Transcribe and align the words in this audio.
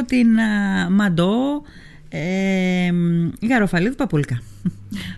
από 0.00 0.08
την 0.08 0.38
α, 0.40 0.90
Μαντό 0.90 1.62
ε, 2.08 2.90
Γαροφαλίδου 3.48 3.94
Παπούλκα. 3.94 4.42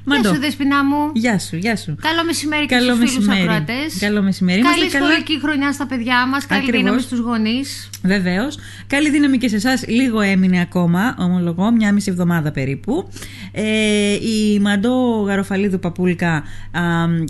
Γεια 0.05 0.35
σου, 0.35 0.41
Δεσποινά 0.41 0.85
μου. 0.85 1.11
Γεια 1.15 1.39
σου, 1.39 1.57
γεια 1.57 1.77
σου. 1.77 1.97
Καλό 2.01 2.25
μεσημέρι 2.25 2.67
και 2.67 2.75
Καλό 2.75 2.95
στους 2.95 3.11
φίλους 3.11 3.27
μεσημέρι. 3.27 3.43
ακροατές. 3.43 3.99
Καλό 3.99 4.23
μεσημέρι. 4.23 4.61
Καλή 4.61 4.79
Είμαστε 4.79 4.99
καλά. 4.99 5.11
σχολική 5.11 5.41
χρονιά 5.41 5.73
στα 5.73 5.87
παιδιά 5.87 6.27
μας. 6.27 6.47
Καλή 6.47 6.61
Ακριβώς. 6.61 6.83
δύναμη 6.83 7.01
στους 7.03 7.19
γονείς. 7.19 7.91
Βεβαίως. 8.03 8.59
Καλή 8.87 9.11
δύναμη 9.11 9.39
και 9.39 9.49
σε 9.49 9.57
εσάς. 9.57 9.87
Λίγο 9.89 10.21
έμεινε 10.21 10.61
ακόμα, 10.61 11.15
ομολογώ, 11.19 11.71
μια 11.71 11.93
μισή 11.93 12.11
εβδομάδα 12.11 12.51
περίπου. 12.51 13.09
Ε, 13.53 14.13
η 14.15 14.59
Μαντό 14.61 15.23
Γαροφαλίδου 15.27 15.79
Παπούλκα 15.79 16.33
α, 16.35 16.43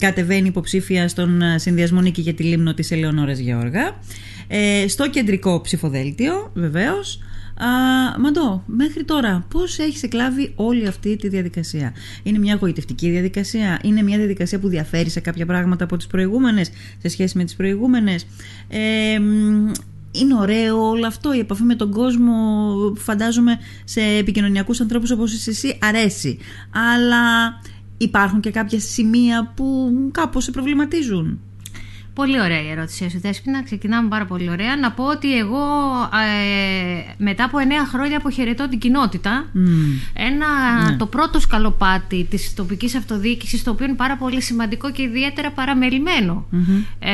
κατεβαίνει 0.01 0.49
υποψήφια 0.49 1.09
στον 1.09 1.43
α, 1.43 1.59
συνδυασμό 1.59 2.01
νίκη 2.01 2.21
για 2.21 2.35
τη 2.35 2.43
λίμνο 2.43 2.75
της 2.75 2.91
Ελεονόρας 2.91 3.39
Γεώργα. 3.39 3.97
Ε, 4.49 4.89
στο 4.89 5.11
κεντρικό 5.11 5.61
ψηφοδέλτιο, 5.61 6.51
βεβαίως. 6.55 7.19
Μαντώ, 8.19 8.63
μέχρι 8.67 9.05
τώρα 9.05 9.47
πώς 9.51 9.79
έχεις 9.79 10.03
εκλάβει 10.03 10.53
όλη 10.57 10.87
αυτή 10.87 11.17
τη 11.17 11.29
διαδικασία; 11.29 11.93
Είναι 12.23 12.39
μια 12.39 12.55
γοητευτική 12.61 13.11
διαδικασία, 13.11 13.81
είναι 13.83 14.03
μια 14.03 14.17
διαδικασία 14.17 14.59
που 14.59 14.69
διαφέρει 14.69 15.11
σε 15.11 15.21
κάποια 15.21 15.47
πράγματα 15.47 15.85
από 15.85 15.97
τις 15.97 16.07
προηγούμενες, 16.07 16.71
σε 16.99 17.09
σχέση 17.09 17.39
με 17.39 17.45
τις 17.45 17.57
προηγούμενες; 17.57 18.27
Ε, 18.69 19.19
μ, 19.19 19.71
είναι 20.13 20.35
ωραίο 20.35 20.89
όλο 20.89 21.07
αυτό, 21.07 21.35
η 21.35 21.39
επαφή 21.39 21.63
με 21.63 21.75
τον 21.75 21.91
κόσμο, 21.91 22.33
φαντάζομαι 22.97 23.59
σε 23.85 24.01
επικοινωνιακούς 24.01 24.81
ανθρώπους 24.81 25.11
όπως 25.11 25.33
είσαι 25.33 25.51
εσύ, 25.51 25.79
αρέσει. 25.83 26.39
Αλλά 26.71 27.61
υπάρχουν 27.97 28.41
και 28.41 28.51
κάποια 28.51 28.81
σημεία 28.81 29.53
που 29.57 29.93
κάπως 30.13 30.45
σε 30.45 30.51
προβληματίζουν. 30.51 31.41
Πολύ 32.15 32.41
ωραία 32.41 32.63
η 32.63 32.69
ερώτησή 32.71 33.09
σου, 33.11 33.21
Δέσποινα. 33.21 33.63
Ξεκινάμε 33.63 34.09
πάρα 34.09 34.25
πολύ 34.25 34.51
ωραία. 34.51 34.77
Να 34.77 34.91
πω 34.93 35.05
ότι 35.05 35.39
εγώ 35.39 35.59
ε, 36.13 37.15
μετά 37.17 37.45
από 37.45 37.59
9 37.59 37.63
χρόνια 37.93 38.17
αποχαιρετώ 38.17 38.69
την 38.69 38.79
κοινότητα. 38.79 39.49
Μμ. 39.53 39.65
Ένα, 40.15 40.47
Ναι. 40.91 40.97
Το 40.97 41.07
πρώτο 41.07 41.41
σκαλοπάτι 41.41 42.27
της 42.31 42.55
τοπικής 42.55 42.95
αυτοδιοίκησης, 42.95 43.63
το 43.63 43.71
οποίο 43.71 43.87
είναι 43.87 43.95
πάρα 43.95 44.17
πολύ 44.17 44.43
σημαντικό 44.43 44.91
και 44.93 45.03
ιδιαίτερα 45.03 45.51
παραμελημένο. 45.51 46.47
Ε, 46.99 47.13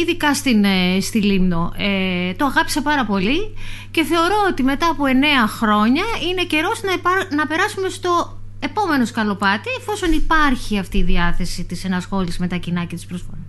ειδικά 0.00 0.34
στην, 0.34 0.64
ε, 0.64 1.00
στη 1.00 1.22
Λίμνο. 1.22 1.72
Ε, 1.76 2.32
το 2.32 2.44
αγάπησα 2.44 2.82
πάρα 2.82 3.04
πολύ 3.04 3.54
και 3.90 4.04
θεωρώ 4.04 4.34
ότι 4.50 4.62
μετά 4.62 4.88
από 4.90 5.04
9 5.06 5.46
χρόνια 5.48 6.04
είναι 6.30 6.42
καιρός 6.44 6.82
να, 6.82 6.92
υπά- 6.92 7.32
να 7.34 7.46
περάσουμε 7.46 7.88
στο 7.88 8.38
επόμενος 8.58 9.08
σκαλοπάτι 9.08 9.68
εφόσον 9.78 10.12
υπάρχει 10.12 10.78
αυτή 10.78 10.98
η 10.98 11.02
διάθεση 11.02 11.64
της 11.64 11.84
ενασχόλησης 11.84 12.38
με 12.38 12.46
τα 12.46 12.56
κοινά 12.56 12.84
και 12.84 12.94
της 12.94 13.06
προσφοράς. 13.06 13.44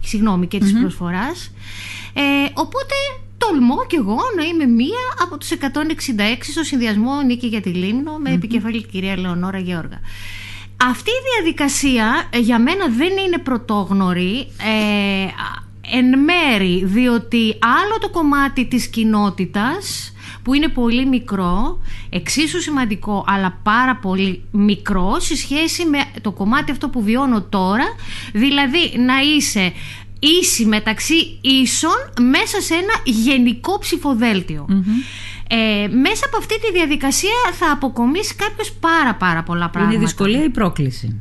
Συγγνώμη, 0.00 0.46
και 0.46 0.58
της 0.58 0.72
προσφοράς. 0.72 1.50
Ε, 2.12 2.22
οπότε 2.54 2.94
τολμώ 3.38 3.86
κι 3.86 3.96
εγώ 3.96 4.18
να 4.36 4.44
είμαι 4.44 4.64
μία 4.64 5.04
από 5.22 5.38
τους 5.38 5.50
166 5.50 5.56
στο 6.40 6.62
συνδυασμό 6.62 7.20
Νίκη 7.20 7.46
για 7.46 7.60
τη 7.60 7.68
Λίμνο 7.70 8.16
με 8.16 8.30
επικεφαλή 8.32 8.80
την 8.80 8.90
κυρία 8.90 9.18
Λεωνόρα 9.18 9.58
Γεώργα. 9.58 10.00
Αυτή 10.82 11.10
η 11.10 11.22
διαδικασία 11.34 12.28
ε, 12.30 12.38
για 12.38 12.58
μένα 12.58 12.88
δεν 12.88 13.16
είναι 13.26 13.38
πρωτόγνωρη 13.38 14.48
ε, 14.58 15.26
εν 15.96 16.18
μέρη 16.18 16.84
διότι 16.84 17.58
άλλο 17.60 17.98
το 18.00 18.08
κομμάτι 18.08 18.66
της 18.66 18.86
κοινότητας 18.86 20.09
που 20.42 20.54
είναι 20.54 20.68
πολύ 20.68 21.06
μικρό, 21.06 21.80
εξίσου 22.10 22.60
σημαντικό 22.60 23.24
αλλά 23.26 23.58
πάρα 23.62 23.96
πολύ 23.96 24.42
μικρό 24.50 25.16
σε 25.20 25.36
σχέση 25.36 25.84
με 25.84 25.98
το 26.20 26.32
κομμάτι 26.32 26.70
αυτό 26.70 26.88
που 26.88 27.02
βιώνω 27.02 27.42
τώρα 27.42 27.84
δηλαδή 28.32 28.98
να 28.98 29.20
είσαι 29.20 29.72
ίση 30.20 30.64
μεταξύ 30.64 31.38
ίσων 31.40 32.12
μέσα 32.20 32.60
σε 32.60 32.74
ένα 32.74 32.94
γενικό 33.04 33.78
ψηφοδέλτιο. 33.78 34.66
Ε, 35.52 35.88
μέσα 35.88 36.26
από 36.26 36.36
αυτή 36.36 36.60
τη 36.60 36.72
διαδικασία 36.72 37.30
θα 37.52 37.72
αποκομίσεις 37.72 38.34
κάποιος 38.34 38.72
πάρα 38.72 39.14
πάρα 39.14 39.42
πολλά 39.42 39.68
πράγματα. 39.70 39.94
Είναι 39.94 40.04
δυσκολία 40.04 40.44
ή 40.44 40.48
πρόκληση; 40.48 41.20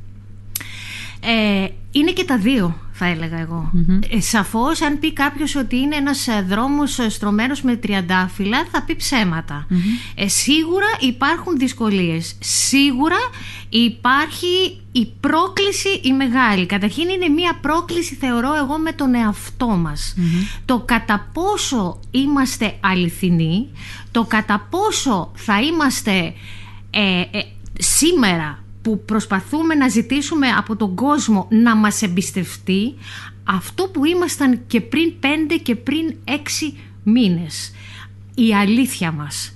Ε, 1.22 1.68
είναι 1.92 2.12
και 2.12 2.24
τα 2.24 2.38
δύο, 2.38 2.80
θα 3.00 3.06
έλεγα 3.06 3.40
εγώ. 3.40 3.72
Ε, 4.10 4.22
σαφώς, 4.22 4.82
αν 4.82 5.00
πει 5.00 5.14
κάποιος 5.14 5.56
ότι 5.56 5.78
είναι 5.78 5.96
ένας 5.96 6.28
ε, 6.28 6.46
δρόμος 6.50 7.00
ε, 7.00 7.10
στρωμένος 7.10 7.62
με 7.62 7.76
τριαντάφυλλα, 7.76 8.66
θα 8.72 8.84
πει 8.84 8.96
ψέματα. 8.96 9.68
Ε, 10.16 10.28
σίγουρα 10.28 10.88
υπάρχουν 11.00 11.58
δυσκολίες. 11.58 12.36
Σίγουρα 12.40 13.18
υπάρχει 13.70 14.82
η 14.92 15.08
πρόκληση 15.20 15.90
η 16.04 16.14
μεγάλη. 16.14 16.66
Καταρχήν 16.66 17.10
είναι 17.10 17.28
μία 17.28 17.58
πρόκληση, 17.62 18.16
θεωρώ 18.16 18.56
εγώ, 18.56 18.78
με 18.78 18.92
τον 18.92 19.16
εαυτό 19.16 19.68
μας. 19.68 20.16
Το 20.66 20.80
κατά 20.80 21.30
πόσο 21.34 22.00
είμαστε 22.12 22.78
αληθινοί, 22.80 23.68
το 24.12 24.24
κατά 24.24 24.68
πόσο 24.70 25.32
θα 25.36 25.62
είμαστε 25.62 26.34
ε, 26.92 27.22
ε, 27.22 27.44
σήμερα 27.78 28.64
που 28.82 29.04
προσπαθούμε 29.06 29.76
να 29.76 29.88
ζητήσουμε 29.88 30.48
από 30.48 30.76
τον 30.76 30.96
κόσμο 30.96 31.48
να 31.50 31.76
μας 31.76 32.02
εμπιστευτεί 32.02 32.94
αυτό 33.44 33.88
που 33.88 34.06
ήμασταν 34.06 34.60
και 34.68 34.82
πριν 34.82 35.20
πέντε 35.20 35.56
και 35.56 35.76
πριν 35.76 36.16
έξι 36.24 36.78
μήνες. 37.04 37.72
Η 38.36 38.56
αλήθεια 38.56 39.12
μας. 39.12 39.54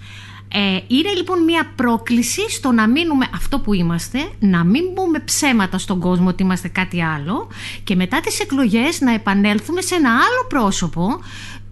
Ε, 0.55 0.79
είναι 0.87 1.13
λοιπόν 1.15 1.43
μια 1.43 1.71
πρόκληση 1.75 2.49
στο 2.49 2.71
να 2.71 2.87
μείνουμε 2.87 3.27
αυτό 3.33 3.59
που 3.59 3.73
είμαστε, 3.73 4.29
να 4.39 4.63
μην 4.63 4.93
πούμε 4.93 5.19
ψέματα 5.19 5.77
στον 5.77 5.99
κόσμο 5.99 6.27
ότι 6.27 6.43
είμαστε 6.43 6.67
κάτι 6.67 7.03
άλλο 7.03 7.47
και 7.83 7.95
μετά 7.95 8.19
τις 8.19 8.39
εκλογές 8.39 9.01
να 9.01 9.13
επανέλθουμε 9.13 9.81
σε 9.81 9.95
ένα 9.95 10.09
άλλο 10.09 10.45
πρόσωπο 10.49 11.19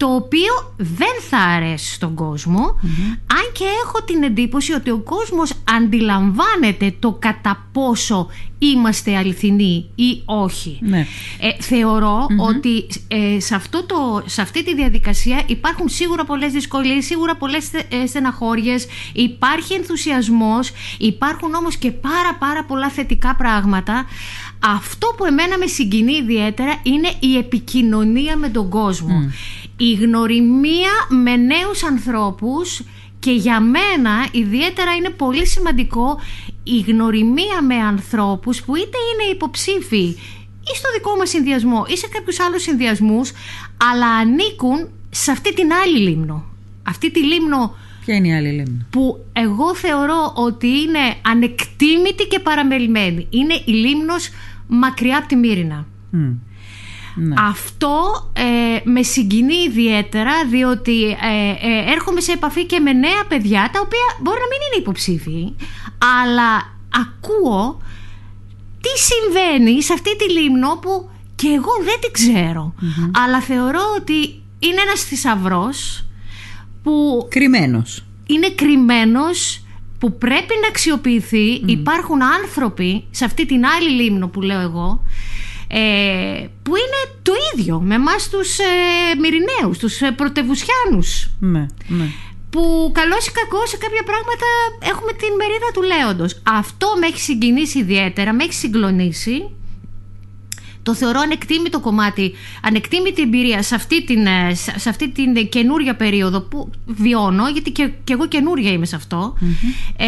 το 0.01 0.15
οποίο 0.15 0.73
δεν 0.77 1.15
θα 1.29 1.37
αρέσει 1.37 1.93
στον 1.93 2.15
κόσμο 2.15 2.79
αν 3.27 3.51
και 3.53 3.65
έχω 3.85 4.03
την 4.05 4.23
εντύπωση 4.23 4.73
ότι 4.73 4.89
ο 4.89 4.97
κόσμος 4.97 5.53
αντιλαμβάνεται 5.63 6.95
το 6.99 7.11
κατά 7.19 7.67
πόσο 7.71 8.27
είμαστε 8.57 9.17
αληθινοί 9.17 9.89
ή 9.95 10.21
όχι. 10.25 10.79
Ναι. 10.81 11.07
Ε, 11.39 11.61
θεωρω 11.63 12.27
ότι 12.49 12.87
ε, 13.07 13.39
σε, 13.39 13.55
αυτό 13.55 13.85
το, 13.85 14.23
σε 14.25 14.41
αυτή 14.41 14.63
τη 14.63 14.75
διαδικασία 14.75 15.41
υπάρχουν 15.45 15.89
σίγουρα 15.89 16.25
πολλές 16.25 16.51
δυσκολίες, 16.51 17.05
σίγουρα 17.05 17.35
πολλές 17.35 17.63
στε- 17.63 17.93
ε, 17.93 18.05
στεναχώριες, 18.05 18.87
υπάρχει 19.13 19.73
ενθουσιασμός, 19.73 20.71
υπάρχουν 20.97 21.53
όμως 21.53 21.77
και 21.77 21.91
πάρα 21.91 22.35
πάρα 22.39 22.63
πολλά 22.63 22.89
θετικά 22.89 23.35
πράγματα. 23.35 24.05
Αυτό 24.65 25.13
που 25.17 25.25
εμένα 25.25 25.57
με 25.57 25.65
συγκινεί 25.65 26.13
ιδιαίτερα 26.13 26.79
είναι 26.83 27.13
η 27.19 27.37
επικοινωνία 27.37 28.37
με 28.37 28.49
τον 28.49 28.69
κόσμο. 28.69 29.31
Η 29.89 29.93
γνωριμία 29.93 30.91
με 31.09 31.35
νέους 31.35 31.83
ανθρώπους 31.83 32.81
και 33.19 33.31
για 33.31 33.59
μένα 33.59 34.27
ιδιαίτερα 34.31 34.95
είναι 34.95 35.09
πολύ 35.09 35.47
σημαντικό 35.47 36.19
η 36.63 36.79
γνωριμία 36.79 37.61
με 37.61 37.75
ανθρώπους 37.75 38.63
που 38.63 38.75
είτε 38.75 38.97
είναι 39.13 39.31
υποψήφοι 39.31 40.03
ή 40.61 40.75
στο 40.75 40.89
δικό 40.93 41.15
μας 41.15 41.29
συνδυασμό 41.29 41.85
ή 41.87 41.97
σε 41.97 42.07
κάποιους 42.07 42.39
άλλους 42.39 42.61
συνδυασμούς 42.61 43.31
αλλά 43.91 44.07
ανήκουν 44.07 44.89
σε 45.09 45.31
αυτή 45.31 45.53
την 45.53 45.73
άλλη 45.73 45.97
λίμνο. 45.97 46.45
Αυτή 46.83 47.11
τη 47.11 47.23
λίμνο 47.23 47.75
Ποια 48.05 48.15
είναι 48.15 48.27
η 48.27 48.33
άλλη 48.33 48.49
λίμνη; 48.49 48.85
που 48.89 49.25
εγώ 49.33 49.75
θεωρώ 49.75 50.33
ότι 50.35 50.67
είναι 50.67 51.15
ανεκτήμητη 51.21 52.27
και 52.29 52.39
παραμελημένη. 52.39 53.27
Είναι 53.29 53.53
η 53.65 53.71
λίμνος 53.71 54.29
μακριά 54.67 55.17
από 55.17 55.27
τη 55.27 55.35
Μύρινα. 55.35 55.87
Μμ. 56.09 56.31
Ναι. 57.15 57.35
Αυτό 57.37 58.29
ε, 58.33 58.89
με 58.89 59.03
συγκινεί 59.03 59.55
ιδιαίτερα 59.67 60.31
διότι 60.49 61.03
ε, 61.03 61.49
ε, 61.67 61.91
έρχομαι 61.91 62.21
σε 62.21 62.31
επαφή 62.31 62.65
και 62.65 62.79
με 62.79 62.93
νέα 62.93 63.25
παιδιά 63.27 63.69
τα 63.73 63.79
οποία 63.83 64.05
μπορεί 64.21 64.39
να 64.39 64.47
μην 64.47 64.59
είναι 64.67 64.81
υποψήφιοι 64.81 65.55
αλλά 66.21 66.77
ακούω 67.01 67.81
τι 68.81 68.89
συμβαίνει 69.01 69.83
σε 69.83 69.93
αυτή 69.93 70.15
τη 70.15 70.31
λίμνο 70.31 70.75
που 70.81 71.09
και 71.35 71.47
εγώ 71.47 71.71
δεν 71.83 71.99
την 71.99 72.11
ξερω 72.11 72.73
αλλά 73.11 73.41
θεωρώ 73.41 73.81
ότι 73.99 74.41
είναι 74.59 74.81
ένας 74.85 75.03
θησαυρός 75.03 76.05
που 76.83 77.27
Κρυμμένος. 77.29 78.03
είναι 78.25 78.49
κρυμμένος 78.49 79.63
που 80.01 80.17
πρέπει 80.17 80.53
να 80.61 80.67
αξιοποιηθεί. 80.67 81.61
Υπάρχουν 81.65 82.23
άνθρωποι 82.23 83.03
σε 83.09 83.25
αυτή 83.25 83.45
την 83.45 83.65
άλλη 83.65 83.89
λίμνο 83.89 84.27
που 84.27 84.41
λέω 84.41 84.59
εγώ 84.59 85.03
ε, 85.73 86.47
που 86.63 86.75
είναι 86.75 87.01
το 87.21 87.33
ίδιο 87.53 87.79
με 87.79 87.95
εμάς 87.95 88.29
τους 88.29 88.59
ε, 88.59 88.63
Μυριναίους, 89.19 89.77
τους 89.77 90.01
ε, 90.01 90.11
πρωτευουσιάνους 90.11 91.29
Ναι, 91.39 91.65
ναι. 91.87 92.05
που 92.49 92.91
καλό 92.93 93.15
ή 93.27 93.31
κακό 93.31 93.65
σε 93.65 93.77
κάποια 93.77 94.03
πράγματα 94.03 94.45
έχουμε 94.91 95.11
την 95.11 95.33
μερίδα 95.37 95.69
του 95.73 95.81
λέοντος. 95.81 96.41
Αυτό 96.43 96.87
με 96.99 97.07
έχει 97.07 97.19
συγκινήσει 97.19 97.79
ιδιαίτερα, 97.79 98.33
με 98.33 98.43
έχει 98.43 98.53
συγκλονίσει. 98.53 99.49
Το 100.83 100.95
θεωρώ 100.95 101.19
ανεκτήμητο 101.19 101.79
κομμάτι, 101.79 102.31
ανεκτήμητη 102.61 103.21
εμπειρία 103.21 103.61
σε 103.63 103.75
αυτή 103.75 104.03
την, 104.03 104.25
ε, 104.25 104.53
σε 104.53 104.79
σε 104.79 104.89
αυτή 104.89 105.09
την 105.09 105.49
καινούρια 105.49 105.95
περίοδο 105.95 106.41
που 106.41 106.69
βιώνω, 106.85 107.49
γιατί 107.49 107.71
και, 107.71 107.89
και 108.03 108.13
εγώ 108.13 108.27
καινούρια 108.27 108.71
είμαι 108.71 108.85
σε 108.85 108.95
αυτό. 108.95 109.37
Ε, 109.97 110.05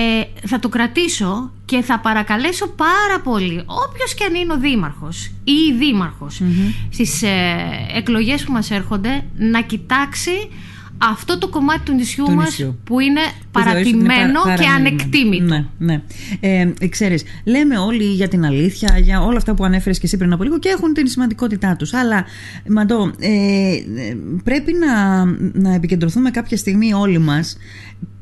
θα 0.48 0.60
το 0.60 0.70
κρατήσω 0.70 1.52
και 1.66 1.82
θα 1.82 2.00
παρακαλέσω 2.00 2.68
πάρα 2.68 3.22
πολύ, 3.24 3.64
όποιος 3.66 4.14
και 4.14 4.24
αν 4.24 4.36
είναι 4.36 4.54
ο 4.54 4.60
δήμαρχος 4.60 5.32
ή 5.44 5.52
η 5.52 5.74
δήμαρχος, 5.78 6.42
στις 6.90 7.22
ε, 7.22 7.56
εκλογές 7.96 8.44
που 8.44 8.52
μας 8.52 8.72
έρχονται, 8.72 9.26
να 9.38 9.62
κοιτάξει 9.62 10.50
αυτό 11.12 11.38
το 11.38 11.48
κομμάτι 11.48 11.82
του 11.86 11.94
νησιού, 11.94 12.32
μας 12.32 12.66
που 12.84 13.00
είναι 13.00 13.22
παρατημένο 13.52 14.42
και 14.60 14.68
ανεκτήμητο. 14.78 15.46
Ναι, 15.46 15.66
ναι. 15.78 16.02
Ε, 16.40 16.88
ξέρεις, 16.90 17.24
λέμε 17.44 17.78
όλοι 17.78 18.04
για 18.04 18.28
την 18.28 18.46
αλήθεια, 18.46 19.00
για 19.00 19.22
όλα 19.22 19.38
αυτά 19.38 19.54
που 19.54 19.64
ανέφερες 19.64 20.00
και 20.00 20.06
εσύ 20.06 20.18
πριν 20.18 20.34
από 20.34 20.44
λίγο 20.44 20.60
και 20.60 20.70
έχουν 20.70 20.94
την 20.94 21.08
σημαντικότητά 21.08 21.76
τους. 21.76 21.94
Αλλά, 21.94 22.26
Μαντώ, 22.70 23.12
ε, 23.20 23.32
πρέπει 24.44 24.74
να, 24.74 25.26
να 25.54 25.74
επικεντρωθούμε 25.74 26.32
κάποια 26.32 26.58
στιγμή 26.58 26.94
όλοι 26.94 27.18
μας 27.18 27.58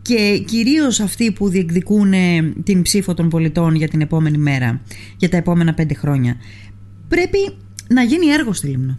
και 0.01 0.43
κυρίως 0.45 0.99
αυτοί 0.99 1.31
που 1.31 1.49
διεκδικούν 1.49 2.13
την 2.63 2.81
ψήφο 2.81 3.13
των 3.13 3.29
πολιτών 3.29 3.75
για 3.75 3.87
την 3.87 4.01
επόμενη 4.01 4.37
μέρα, 4.37 4.81
για 5.17 5.29
τα 5.29 5.37
επόμενα 5.37 5.73
πέντε 5.73 5.93
χρόνια. 5.93 6.35
Πρέπει 7.07 7.53
να 7.87 8.03
γίνει 8.03 8.27
έργο 8.27 8.53
στη 8.53 8.67
Λίμνο. 8.67 8.97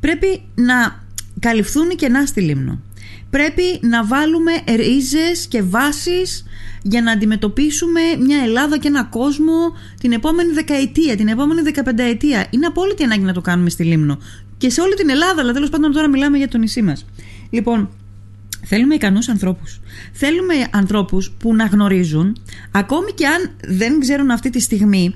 Πρέπει 0.00 0.40
να 0.54 1.04
καλυφθούν 1.38 1.90
οι 1.90 1.94
κενά 1.94 2.26
στη 2.26 2.40
Λίμνο. 2.40 2.80
Πρέπει 3.30 3.62
να 3.80 4.04
βάλουμε 4.04 4.52
ρίζες 4.76 5.46
και 5.48 5.62
βάσεις 5.62 6.44
για 6.82 7.02
να 7.02 7.12
αντιμετωπίσουμε 7.12 8.00
μια 8.24 8.38
Ελλάδα 8.42 8.78
και 8.78 8.88
ένα 8.88 9.04
κόσμο 9.04 9.52
την 10.00 10.12
επόμενη 10.12 10.52
δεκαετία, 10.52 11.16
την 11.16 11.28
επόμενη 11.28 11.60
δεκαπενταετία. 11.60 12.46
Είναι 12.50 12.66
απόλυτη 12.66 13.02
ανάγκη 13.02 13.22
να 13.22 13.32
το 13.32 13.40
κάνουμε 13.40 13.70
στη 13.70 13.84
Λίμνο. 13.84 14.18
Και 14.58 14.70
σε 14.70 14.80
όλη 14.80 14.94
την 14.94 15.10
Ελλάδα, 15.10 15.40
αλλά 15.40 15.52
τέλος 15.52 15.68
πάντων 15.68 15.92
τώρα 15.92 16.08
μιλάμε 16.08 16.36
για 16.36 16.48
το 16.48 16.58
νησί 16.58 16.82
μας. 16.82 17.06
Λοιπόν, 17.50 17.88
Θέλουμε 18.64 18.94
ικανούς 18.94 19.28
ανθρώπους. 19.28 19.80
Θέλουμε 20.12 20.54
ανθρώπους 20.70 21.30
που 21.38 21.54
να 21.54 21.64
γνωρίζουν, 21.64 22.36
ακόμη 22.70 23.12
και 23.12 23.26
αν 23.26 23.50
δεν 23.68 24.00
ξέρουν 24.00 24.30
αυτή 24.30 24.50
τη 24.50 24.60
στιγμή, 24.60 25.14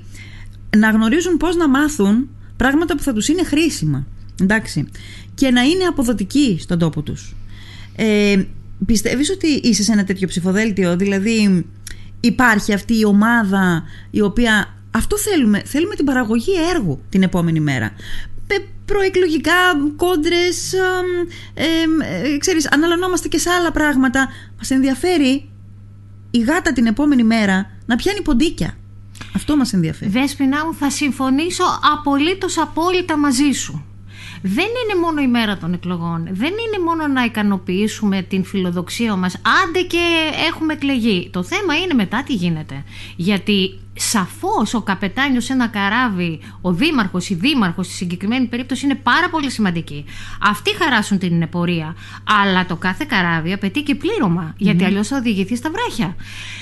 να 0.77 0.89
γνωρίζουν 0.89 1.37
πώς 1.37 1.55
να 1.55 1.69
μάθουν 1.69 2.29
πράγματα 2.57 2.95
που 2.95 3.03
θα 3.03 3.13
τους 3.13 3.27
είναι 3.27 3.43
χρήσιμα. 3.43 4.07
Εντάξει. 4.41 4.87
Και 5.35 5.51
να 5.51 5.61
είναι 5.61 5.83
αποδοτικοί 5.83 6.57
στον 6.59 6.79
τόπο 6.79 7.01
τους. 7.01 7.35
Ε, 7.95 8.43
πιστεύεις 8.85 9.29
ότι 9.29 9.47
είσαι 9.47 9.83
σε 9.83 9.91
ένα 9.91 10.03
τέτοιο 10.03 10.27
ψηφοδέλτιο, 10.27 10.95
δηλαδή 10.95 11.65
υπάρχει 12.19 12.73
αυτή 12.73 12.99
η 12.99 13.05
ομάδα 13.05 13.83
η 14.11 14.21
οποία 14.21 14.73
αυτό 14.91 15.17
θέλουμε. 15.17 15.61
Θέλουμε 15.65 15.95
την 15.95 16.05
παραγωγή 16.05 16.53
έργου 16.75 17.01
την 17.09 17.23
επόμενη 17.23 17.59
μέρα. 17.59 17.91
Προεκλογικά 18.85 19.53
κόντρες 19.95 20.73
ε, 21.53 21.63
ε, 22.33 22.37
ξέρεις 22.37 22.71
αναλωνόμαστε 22.71 23.27
και 23.27 23.37
σε 23.37 23.49
άλλα 23.49 23.71
πράγματα. 23.71 24.29
Μας 24.57 24.71
ενδιαφέρει 24.71 25.49
η 26.31 26.39
γάτα 26.39 26.73
την 26.73 26.85
επόμενη 26.85 27.23
μέρα 27.23 27.71
να 27.85 27.95
πιάνει 27.95 28.21
ποντίκια. 28.21 28.77
Αυτό 29.35 29.57
μας 29.57 29.73
ενδιαφέρει. 29.73 30.11
Δέσποινα 30.11 30.65
μου 30.65 30.73
θα 30.73 30.89
συμφωνήσω 30.89 31.63
απολύτως 31.93 32.57
απόλυτα 32.57 33.17
μαζί 33.17 33.51
σου 33.51 33.85
δεν 34.47 34.65
είναι 34.65 35.01
μόνο 35.01 35.21
η 35.21 35.27
μέρα 35.27 35.57
των 35.57 35.73
εκλογών. 35.73 36.27
Δεν 36.31 36.51
είναι 36.51 36.83
μόνο 36.85 37.07
να 37.07 37.23
ικανοποιήσουμε 37.23 38.21
την 38.21 38.43
φιλοδοξία 38.43 39.15
μας, 39.15 39.35
άντε 39.35 39.81
και 39.81 40.31
έχουμε 40.47 40.73
εκλεγεί. 40.73 41.29
Το 41.33 41.43
θέμα 41.43 41.77
είναι 41.77 41.93
μετά 41.93 42.23
τι 42.23 42.33
γίνεται. 42.33 42.83
Γιατί 43.15 43.79
σαφώς 43.93 44.73
ο 44.73 44.81
καπετάνιος 44.81 45.43
σε 45.43 45.53
ένα 45.53 45.67
καράβι, 45.67 46.39
ο 46.61 46.73
δήμαρχος, 46.73 47.29
η 47.29 47.33
δήμαρχος 47.35 47.85
στη 47.85 47.95
συγκεκριμένη 47.95 48.45
περίπτωση 48.45 48.85
είναι 48.85 48.95
πάρα 48.95 49.29
πολύ 49.29 49.51
σημαντική. 49.51 50.05
Αυτοί 50.41 50.75
χαράσουν 50.75 51.17
την 51.17 51.49
πορεία. 51.49 51.95
Αλλά 52.41 52.65
το 52.65 52.75
κάθε 52.75 53.05
καράβι 53.07 53.53
απαιτεί 53.53 53.81
και 53.81 53.95
πλήρωμα, 53.95 54.53
γιατί 54.57 54.83
mm. 54.83 54.87
αλλιώς 54.87 55.07
θα 55.07 55.17
οδηγηθεί 55.17 55.55
στα 55.55 55.69
βράχια. 55.71 56.15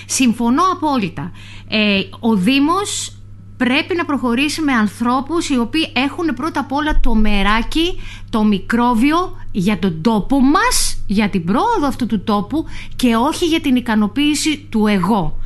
Συμφωνώ 0.06 0.64
απόλυτα. 0.72 1.32
Ε, 1.68 2.02
ο 2.20 2.36
Δήμος 2.36 3.18
πρέπει 3.64 3.96
να 3.96 4.06
προχωρήσει 4.06 4.62
με 4.62 4.74
ανθρώπους 4.74 5.50
οι 5.50 5.58
οποίοι 5.58 5.92
έχουν 5.94 6.34
πρώτα 6.36 6.60
απ' 6.60 6.72
όλα 6.72 7.00
το 7.00 7.16
μεράκι, 7.16 8.00
το 8.30 8.44
μικρόβιο 8.44 9.38
για 9.52 9.80
τον 9.80 10.02
τόπο 10.02 10.40
μας, 10.40 11.04
για 11.08 11.30
την 11.30 11.44
πρόοδο 11.44 11.88
αυτού 11.88 12.06
του 12.06 12.24
τόπου 12.24 12.66
και 12.96 13.16
όχι 13.16 13.46
για 13.46 13.62
την 13.62 13.76
ικανοποίηση 13.76 14.68
του 14.70 14.88
εγώ. 14.88 15.38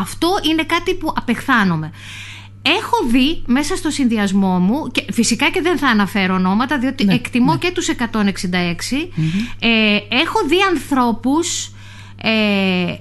Αυτό 0.00 0.28
είναι 0.50 0.62
κάτι 0.62 0.94
που 0.94 1.12
απεχθάνομαι. 1.16 1.90
Έχω 2.62 3.06
δει 3.10 3.42
μέσα 3.46 3.76
στο 3.76 3.90
συνδυασμό 3.90 4.58
μου, 4.58 4.86
και 4.92 5.04
φυσικά 5.12 5.50
και 5.50 5.60
δεν 5.62 5.78
θα 5.78 5.88
αναφέρω 5.88 6.34
ονόματα, 6.34 6.78
διότι 6.78 7.04
ναι, 7.04 7.14
εκτιμώ 7.14 7.52
ναι. 7.52 7.58
και 7.58 7.70
τους 7.72 7.88
166, 7.88 7.94
ε, 9.58 9.96
έχω 10.08 10.38
δει 10.48 10.56
ανθρώπους 10.70 11.70
ε, 12.22 12.94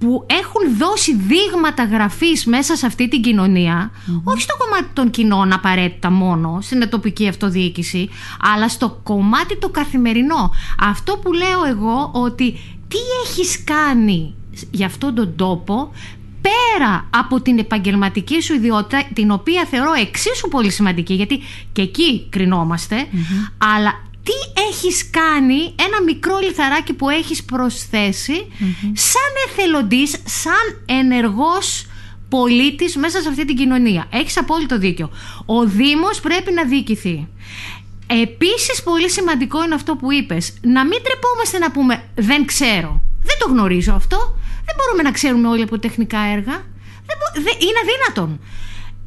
που 0.00 0.26
έχουν 0.26 0.76
δώσει 0.78 1.16
δείγματα 1.16 1.84
γραφής 1.84 2.44
μέσα 2.44 2.76
σε 2.76 2.86
αυτή 2.86 3.08
την 3.08 3.22
κοινωνια 3.22 3.90
όχι 4.24 4.40
στο 4.40 4.56
κομμάτι 4.56 4.88
των 4.92 5.10
κοινών 5.10 5.52
απαραίτητα 5.52 6.10
μόνο, 6.10 6.58
στην 6.60 6.88
τοπική 6.88 7.28
αυτοδιοίκηση, 7.28 8.08
αλλά 8.40 8.68
στο 8.68 9.00
κομμάτι 9.02 9.58
το 9.58 9.68
καθημερινό. 9.68 10.50
Αυτό 10.80 11.16
που 11.16 11.32
λέω 11.32 11.64
εγώ 11.64 12.10
ότι 12.12 12.52
τι 12.88 12.98
έχεις 13.24 13.64
κάνει 13.64 14.34
για 14.70 14.86
αυτόν 14.86 15.14
τον 15.14 15.36
τόπο 15.36 15.92
πέρα 16.40 17.08
από 17.10 17.40
την 17.40 17.58
επαγγελματική 17.58 18.42
σου 18.42 18.54
ιδιότητα 18.54 19.02
την 19.12 19.30
οποία 19.30 19.64
θεωρώ 19.64 19.92
εξίσου 19.92 20.48
πολύ 20.48 20.70
σημαντική 20.70 21.14
γιατί 21.14 21.40
και 21.72 21.82
εκεί 21.82 22.28
αλλά 23.58 23.92
τι 24.22 24.60
έχεις 24.70 25.10
κάνει 25.10 25.74
ένα 25.76 26.02
μικρό 26.04 26.38
λιθαράκι 26.38 26.92
που 26.92 27.08
έχεις 27.08 27.44
σαν 28.92 29.32
εθελοντής, 29.48 30.10
σαν 30.24 30.82
ενεργός 30.86 31.86
πολίτης 32.28 32.96
μέσα 32.96 33.20
σε 33.20 33.28
αυτή 33.28 33.44
την 33.44 33.56
κοινωνία. 33.56 34.06
Έχεις 34.10 34.36
απόλυτο 34.36 34.78
δίκιο. 34.78 35.10
Ο 35.46 35.64
Δήμος 35.64 36.20
πρέπει 36.20 36.52
να 36.52 36.64
διοικηθεί. 36.64 37.28
Επίσης 38.06 38.82
πολύ 38.82 39.10
σημαντικό 39.10 39.64
είναι 39.64 39.74
αυτό 39.74 39.96
που 39.96 40.12
είπες. 40.12 40.52
Να 40.60 40.84
μην 40.84 40.98
τρεπόμαστε 41.02 41.58
να 41.58 41.70
πούμε 41.70 42.04
δεν 42.14 42.44
ξέρω. 42.44 43.02
Δεν 43.22 43.36
το 43.38 43.48
γνωρίζω 43.48 43.92
αυτό. 43.92 44.38
Δεν 44.64 44.74
μπορούμε 44.76 45.02
να 45.02 45.10
ξέρουμε 45.10 45.48
όλοι 45.48 45.62
από 45.62 45.78
τεχνικά 45.78 46.18
έργα. 46.18 46.68
Δεν 47.34 47.56
είναι 47.58 47.80
αδύνατον 47.82 48.40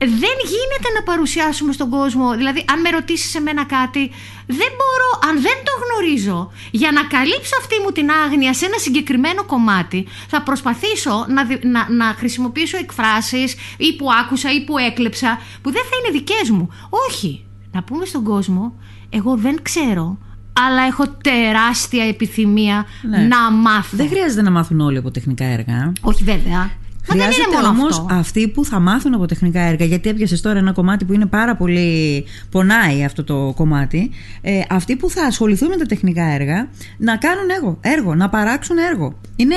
δεν 0.06 0.38
γίνεται 0.54 0.90
να 0.96 1.04
παρουσιάσουμε 1.04 1.72
στον 1.74 1.90
κόσμο. 1.90 2.36
Δηλαδή, 2.36 2.66
αν 2.72 2.82
με 2.82 2.90
ρωτήσεις 2.90 3.30
σε 3.30 3.40
μένα 3.42 3.66
κάτι, 3.66 4.12
δεν 4.46 4.72
μπορώ, 4.78 5.10
αν 5.28 5.42
δεν 5.42 5.58
το 5.64 5.72
γνωρίζω, 5.84 6.52
για 6.72 6.92
να 6.92 7.04
καλύψω 7.04 7.56
αυτή 7.60 7.76
μου 7.84 7.92
την 7.92 8.10
άγνοια 8.26 8.54
σε 8.54 8.66
ένα 8.66 8.78
συγκεκριμένο 8.78 9.44
κομμάτι, 9.44 10.08
θα 10.28 10.42
προσπαθήσω 10.42 11.26
να, 11.30 11.44
να, 11.72 11.90
να 11.90 12.06
χρησιμοποιήσω 12.06 12.78
εκφράσεις 12.78 13.56
ή 13.78 13.96
που 13.96 14.08
άκουσα 14.24 14.54
ή 14.54 14.64
που 14.64 14.78
έκλεψα, 14.78 15.40
που 15.62 15.72
δεν 15.72 15.84
θα 15.84 15.96
είναι 16.00 16.18
δικές 16.18 16.50
μου. 16.50 16.70
Όχι. 17.10 17.46
Να 17.72 17.84
πούμε 17.84 18.06
στον 18.06 18.24
κόσμο, 18.24 18.74
εγώ 19.10 19.36
δεν 19.36 19.62
ξέρω, 19.62 20.18
αλλά 20.54 20.82
έχω 20.82 21.08
τεράστια 21.08 22.04
επιθυμία 22.08 22.86
ναι. 23.02 23.18
να 23.18 23.52
μάθω. 23.52 23.98
Δεν 23.98 24.08
χρειάζεται 24.08 24.42
να 24.42 24.52
μάθουν 24.52 24.80
όλοι 24.80 24.98
από 24.98 25.12
τεχνικά 25.12 25.46
έργα. 25.46 25.92
Όχι 26.02 26.24
βέβαια. 26.24 26.72
Χρειάζεται 27.08 27.68
όμως 27.68 28.06
αυτοί 28.10 28.48
που 28.48 28.66
θα 28.66 28.80
μάθουν 28.80 29.14
από 29.14 29.26
τεχνικά 29.26 29.62
έργα, 29.62 29.86
γιατί 29.86 30.10
έπιασες 30.10 30.42
τώρα 30.42 30.58
ένα 30.58 30.72
κομμάτι 30.72 31.06
που 31.06 31.14
είναι 31.14 31.26
πάρα 31.26 31.56
πολύ. 31.56 32.26
πονάει 32.50 33.04
αυτό 33.04 33.24
το 33.24 33.54
κομμάτι. 33.56 34.10
Ε, 34.42 34.62
αυτοί 34.70 34.96
που 34.96 35.10
θα 35.10 35.24
ασχοληθούν 35.24 35.70
με 35.70 35.78
τα 35.78 35.86
τεχνικά 35.86 36.24
έργα 36.24 36.70
να 36.98 37.18
κάνουν 37.18 37.50
έργο, 37.50 37.78
έργο 37.82 38.16
να 38.16 38.30
παράξουν 38.30 38.78
έργο. 38.78 39.20
Είναι 39.36 39.56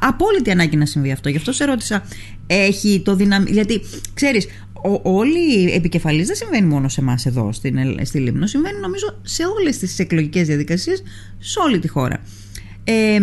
απόλυτη 0.00 0.50
ανάγκη 0.50 0.76
να 0.76 0.86
συμβεί 0.86 1.12
αυτό. 1.12 1.28
Γι' 1.28 1.36
αυτό 1.36 1.52
σε 1.52 1.64
ρώτησα, 1.64 2.02
έχει 2.46 3.02
το 3.04 3.14
δυναμικό. 3.14 3.52
Γιατί 3.52 3.80
ξέρεις, 4.14 4.46
όλοι 5.02 5.52
οι 5.52 5.72
επικεφαλής 5.74 6.26
δεν 6.26 6.36
συμβαίνει 6.36 6.66
μόνο 6.66 6.88
σε 6.88 7.00
εμάς 7.00 7.26
εδώ 7.26 7.52
στην, 7.52 8.06
στη 8.06 8.18
Λίμνο, 8.18 8.46
συμβαίνει 8.46 8.80
νομίζω 8.80 9.18
σε 9.22 9.42
όλες 9.58 9.78
τις 9.78 9.98
εκλογικές 9.98 10.46
διαδικασίες 10.46 11.02
σε 11.38 11.58
όλη 11.58 11.78
τη 11.78 11.88
χώρα. 11.88 12.18
Ε, 12.84 13.18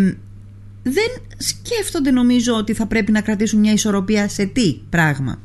δεν 0.88 1.38
σκέφτονται 1.38 2.12
νομίζω 2.12 2.54
ότι 2.54 2.74
θα 2.74 2.86
πρέπει 2.86 3.12
να 3.12 3.22
κρατήσουν 3.22 3.60
μια 3.60 3.72
ισορροπία 3.72 4.28
σε 4.28 4.46
τι 4.46 4.80
πράγμα. 4.90 5.42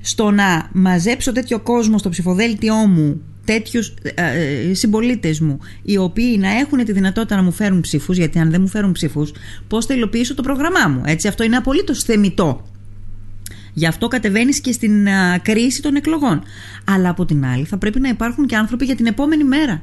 Στο 0.00 0.30
να 0.30 0.68
μαζέψω 0.72 1.32
τέτοιο 1.32 1.60
κόσμο 1.60 1.98
στο 1.98 2.08
ψηφοδέλτιό 2.08 2.74
μου 2.74 3.20
τέτοιους 3.44 3.94
ε, 4.02 4.22
ε 4.68 4.74
συμπολίτες 4.74 5.40
μου 5.40 5.58
οι 5.82 5.96
οποίοι 5.96 6.36
να 6.40 6.50
έχουν 6.50 6.84
τη 6.84 6.92
δυνατότητα 6.92 7.36
να 7.36 7.42
μου 7.42 7.52
φέρουν 7.52 7.80
ψήφους 7.80 8.16
γιατί 8.16 8.38
αν 8.38 8.50
δεν 8.50 8.60
μου 8.60 8.68
φέρουν 8.68 8.92
ψήφους 8.92 9.32
πώς 9.68 9.86
θα 9.86 9.94
υλοποιήσω 9.94 10.34
το 10.34 10.42
πρόγραμμά 10.42 10.88
μου 10.88 11.02
έτσι; 11.04 11.28
Αυτό 11.28 11.44
είναι 11.44 11.56
απολύτως 11.56 12.02
θεμητό 12.02 12.64
Γι' 13.74 13.86
αυτό 13.86 14.08
κατεβαίνεις 14.08 14.60
και 14.60 14.72
στην 14.72 15.06
κρίση 15.42 15.82
των 15.82 15.94
εκλογών. 15.94 16.42
Αλλά 16.84 17.08
από 17.08 17.24
την 17.24 17.44
άλλη 17.44 17.64
θα 17.64 17.76
πρέπει 17.76 18.00
να 18.00 18.08
υπάρχουν 18.08 18.46
και 18.46 18.56
άνθρωποι 18.56 18.84
για 18.84 18.96
την 18.96 19.06
επόμενη 19.06 19.44
μέρα. 19.44 19.82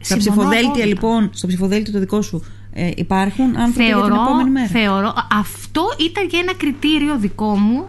Στα 0.00 0.16
ψηφοδέλτια 0.16 0.86
λοιπόν, 0.86 1.30
στο 1.32 1.46
ψηφοδέλτιο 1.46 1.92
το 1.92 1.98
δικό 1.98 2.22
σου 2.22 2.44
ε, 2.76 2.90
υπάρχουν 2.96 3.56
άνθρωποι 3.56 3.88
θεωρώ, 3.88 4.06
για 4.06 4.14
την 4.14 4.22
επόμενη 4.22 4.50
μέρα. 4.50 4.66
Θεωρώ, 4.66 5.14
αυτό 5.32 5.82
ήταν 5.98 6.28
και 6.28 6.36
ένα 6.36 6.54
κριτήριο 6.54 7.18
δικό 7.18 7.56
μου 7.56 7.86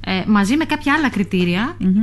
ε, 0.00 0.22
μαζί 0.26 0.56
με 0.56 0.64
κάποια 0.64 0.94
άλλα 0.94 1.10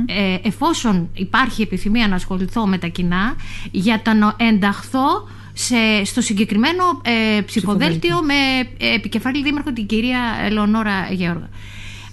ε, 0.06 0.48
εφόσον 0.48 1.10
υπάρχει 1.14 1.62
επιθυμία 1.62 2.08
να 2.08 2.14
ασχοληθώ 2.14 2.66
με 2.66 2.78
τα 2.78 2.86
κοινά 2.86 3.36
για 3.70 4.02
να 4.02 4.34
ενταχθώ 4.36 5.28
σε, 5.52 6.04
στο 6.04 6.20
συγκεκριμένο 6.20 7.00
ε, 7.02 7.40
ψηφοδέλτιο 7.40 8.22
με 8.22 8.34
ε, 8.78 8.94
επικεφαλή 8.94 9.42
δήμαρχο 9.42 9.72
την 9.72 9.86
κυρία 9.86 10.20
Ελεονόρα 10.44 11.08
Γεώργα. 11.10 11.48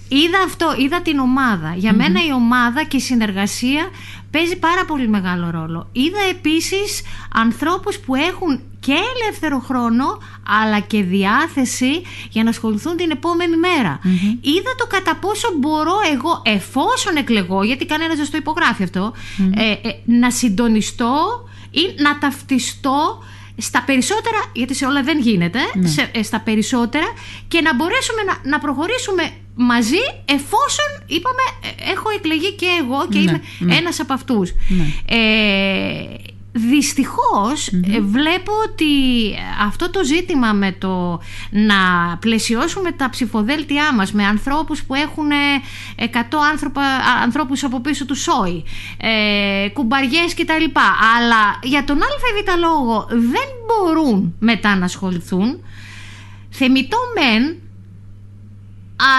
Είδα 0.07 0.39
αυτό, 0.45 0.75
είδα 0.79 1.01
την 1.01 1.19
ομάδα. 1.19 1.73
Για 1.75 1.93
μένα 1.93 2.25
η 2.27 2.33
ομάδα 2.33 2.83
και 2.83 2.97
η 2.97 2.99
συνεργασία 2.99 3.89
παίζει 4.31 4.59
πάρα 4.59 4.85
πολύ 4.85 5.07
μεγάλο 5.07 5.49
ρόλο. 5.49 5.89
Είδα 5.91 6.19
επίσης 6.29 7.01
ανθρώπους 7.33 7.99
που 7.99 8.15
έχουν 8.15 8.59
και 8.85 8.95
ελεύθερο 9.15 9.59
χρόνο 9.59 10.17
αλλά 10.61 10.79
και 10.79 11.03
διάθεση 11.03 12.01
για 12.29 12.43
να 12.43 12.49
ασχοληθούν 12.49 12.95
την 12.97 13.11
επόμενη 13.11 13.55
Είδα 14.41 14.75
το 14.77 14.87
κατά 14.87 15.15
πόσο 15.15 15.47
μπορώ 15.59 15.95
εγώ 16.13 16.41
εφόσον 16.45 17.15
εκλεγώ, 17.15 17.63
γιατί 17.63 17.85
κανένα 17.85 18.15
δεν 18.15 18.31
το 18.31 18.37
υπογράφει 18.37 18.83
ε, 19.55 19.71
ε, 19.71 19.77
να 20.05 20.31
συντονιστώ 20.31 21.15
ή 21.71 22.01
να 22.01 22.17
ταυτιστώ 22.17 23.23
στα 23.57 23.83
περισσότερα, 23.85 24.37
γιατί 24.53 24.75
σε 24.75 24.85
όλα 24.85 25.03
δεν 25.03 25.19
γίνεται, 25.19 25.59
ναι. 25.73 25.89
ε, 26.11 26.23
στα 26.23 26.39
περισσότερα 26.39 27.05
και 27.47 27.61
να 27.61 27.75
μπορέσουμε 27.75 28.21
να, 28.23 28.49
να 28.49 28.59
προχωρήσουμε 28.59 29.29
μαζί 29.55 30.03
εφόσον 30.25 30.89
είπαμε 31.05 31.73
έχω 31.93 32.09
εκλεγεί 32.15 32.53
και 32.53 32.67
εγώ 32.81 33.07
και 33.09 33.19
ναι, 33.19 33.23
είμαι 33.23 33.41
ναι. 33.59 33.75
ένας 33.75 33.99
από 33.99 34.13
αυτούς. 34.13 34.51
Ε, 35.05 35.17
δυστυχως 36.51 37.67
ε, 37.67 38.01
βλέπω 38.01 38.51
ότι 38.65 38.85
αυτό 39.61 39.89
το 39.89 40.03
ζήτημα 40.03 40.53
με 40.53 40.71
το 40.71 41.21
να 41.49 41.75
πλαισιώσουμε 42.19 42.91
τα 42.91 43.09
ψηφοδέλτια 43.09 43.93
μας 43.93 44.11
με 44.11 44.23
ανθρώπους 44.25 44.83
που 44.83 44.95
έχουν 44.95 45.29
100 45.97 46.05
άνθρωπα, 46.51 46.81
ανθρώπους 47.23 47.63
από 47.63 47.79
πίσω 47.79 48.05
του 48.05 48.15
σόι, 48.15 48.63
ε, 48.97 49.69
κουμπαριές 49.69 50.33
κτλ. 50.33 50.79
Αλλά 51.15 51.59
για 51.63 51.83
τον 51.83 51.97
ΑΒ 52.01 52.59
λόγο 52.59 53.07
δεν 53.09 53.47
μπορούν 53.67 54.35
μετά 54.39 54.75
να 54.75 54.85
ασχοληθούν. 54.85 55.63
Θεμητό 56.49 56.97
μεν, 57.15 57.57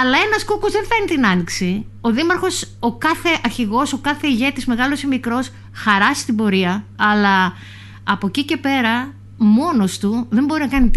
αλλά 0.00 0.18
ένας 0.26 0.44
κούκο 0.44 0.68
δεν 0.70 0.84
φαίνει 0.86 1.06
την 1.06 1.26
άνοιξη. 1.26 1.86
Ο 2.00 2.10
δήμαρχος, 2.10 2.66
ο 2.80 2.92
κάθε 2.92 3.28
αρχηγός, 3.44 3.92
ο 3.92 3.98
κάθε 3.98 4.26
ηγέτης, 4.26 4.66
μεγάλος 4.66 5.02
ή 5.02 5.06
μικρός, 5.06 5.50
χαράσει 5.72 6.24
την 6.24 6.36
πορεία, 6.36 6.84
αλλά 6.96 7.52
από 8.04 8.26
εκεί 8.26 8.44
και 8.44 8.56
πέρα 8.56 9.14
μόνος 9.36 9.98
του 9.98 10.26
δεν 10.30 10.44
μπορεί 10.44 10.60
να 10.60 10.68
κάνει 10.68 10.90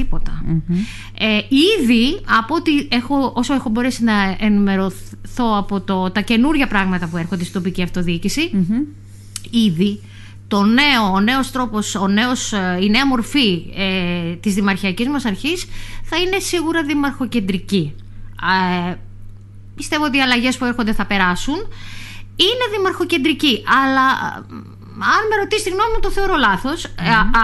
Ε, 1.17 1.37
ήδη 1.79 2.21
από 2.39 2.55
ότι 2.55 2.87
έχω, 2.91 3.31
όσο 3.35 3.53
έχω 3.53 3.69
μπορέσει 3.69 4.03
να 4.03 4.35
ενημερωθώ 4.39 5.57
από 5.57 5.81
το, 5.81 6.11
τα 6.11 6.21
καινούρια 6.21 6.67
πράγματα 6.67 7.07
που 7.07 7.17
έρχονται 7.17 7.43
στην 7.43 7.53
τοπική 7.53 7.81
ήδη 9.49 10.01
το 10.47 10.63
νέο, 10.63 11.11
ο 11.13 11.19
νέος 11.19 11.51
τρόπος, 11.51 11.95
ο 11.95 12.07
νέος, 12.07 12.53
ε, 12.53 12.79
η 12.81 12.89
νέα 12.89 13.07
μορφή 13.07 13.65
ε, 13.75 14.35
της 14.35 14.53
δημαρχιακής 14.53 15.07
μας 15.07 15.25
αρχής 15.25 15.65
θα 16.03 16.17
είναι 16.17 16.39
σίγουρα 16.39 16.83
δημαρχοκεντρική. 16.83 17.93
Ε, 18.89 18.95
πιστεύω 19.75 20.05
ότι 20.05 20.17
οι 20.17 20.21
αλλαγές 20.21 20.57
που 20.57 20.65
έρχονται 20.65 20.93
θα 20.93 21.05
περάσουν. 21.05 21.55
Είναι 22.35 22.77
δημαρχοκεντρική, 22.77 23.63
αλλά 23.83 24.07
ε, 24.37 24.45
αν 25.13 25.21
με 25.29 25.35
ρωτήσεις 25.39 25.63
τη 25.63 25.69
γνώμη 25.69 25.91
μου 25.93 25.99
το 25.99 26.11
θεωρώ 26.11 26.35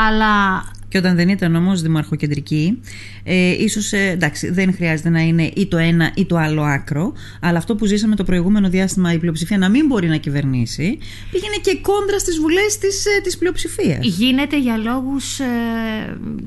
αλλά 0.05 0.63
και 0.91 0.97
όταν 0.97 1.15
δεν 1.15 1.29
ήταν 1.29 1.55
όμως 1.55 1.81
δημαρχοκεντρική, 1.81 2.81
ε, 3.23 3.63
ίσως 3.63 3.93
ε, 3.93 4.09
εντάξει, 4.09 4.51
δεν 4.51 4.73
χρειάζεται 4.73 5.09
να 5.09 5.19
είναι 5.19 5.51
ή 5.55 5.67
το 5.67 5.77
ένα 5.77 6.11
ή 6.15 6.25
το 6.25 6.37
άλλο 6.37 6.63
άκρο, 6.63 7.13
αλλά 7.41 7.57
αυτό 7.57 7.75
που 7.75 7.85
ζήσαμε 7.85 8.15
το 8.15 8.23
προηγούμενο 8.23 8.69
διάστημα 8.69 9.13
η 9.13 9.17
πλειοψηφία 9.17 9.57
να 9.57 9.69
μην 9.69 9.85
μπορεί 9.85 10.07
να 10.07 10.17
κυβερνήσει, 10.17 10.97
πήγαινε 11.31 11.55
και 11.61 11.77
κόντρα 11.81 12.19
στις 12.19 12.39
βουλές 12.39 12.77
της 12.77 13.01
της 13.23 13.33
ε, 13.33 13.37
πλειοψηφίας. 13.37 14.05
Γίνεται 14.05 14.59
για 14.59 14.77
λόγους 14.77 15.39
ε, 15.39 15.45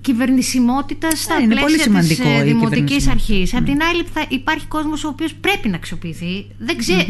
κυβερνησιμότητας 0.01 1.21
στα 1.21 1.35
ε, 1.43 1.47
πλαίσια 1.47 2.01
της 2.01 2.19
ε, 2.19 2.43
δημοτικής 2.43 3.09
αρχής. 3.09 3.53
Mm. 3.53 3.57
Απ' 3.59 3.65
την 3.65 3.83
άλλη, 3.83 4.03
θα 4.15 4.27
υπάρχει 4.29 4.67
κόσμος 4.67 5.05
ο 5.05 5.09
οποίος 5.09 5.35
πρέπει 5.35 5.69
να 5.69 5.77
αξιοποιηθεί. 5.77 6.47
Δεν, 6.59 6.77
ξέ, 6.77 7.07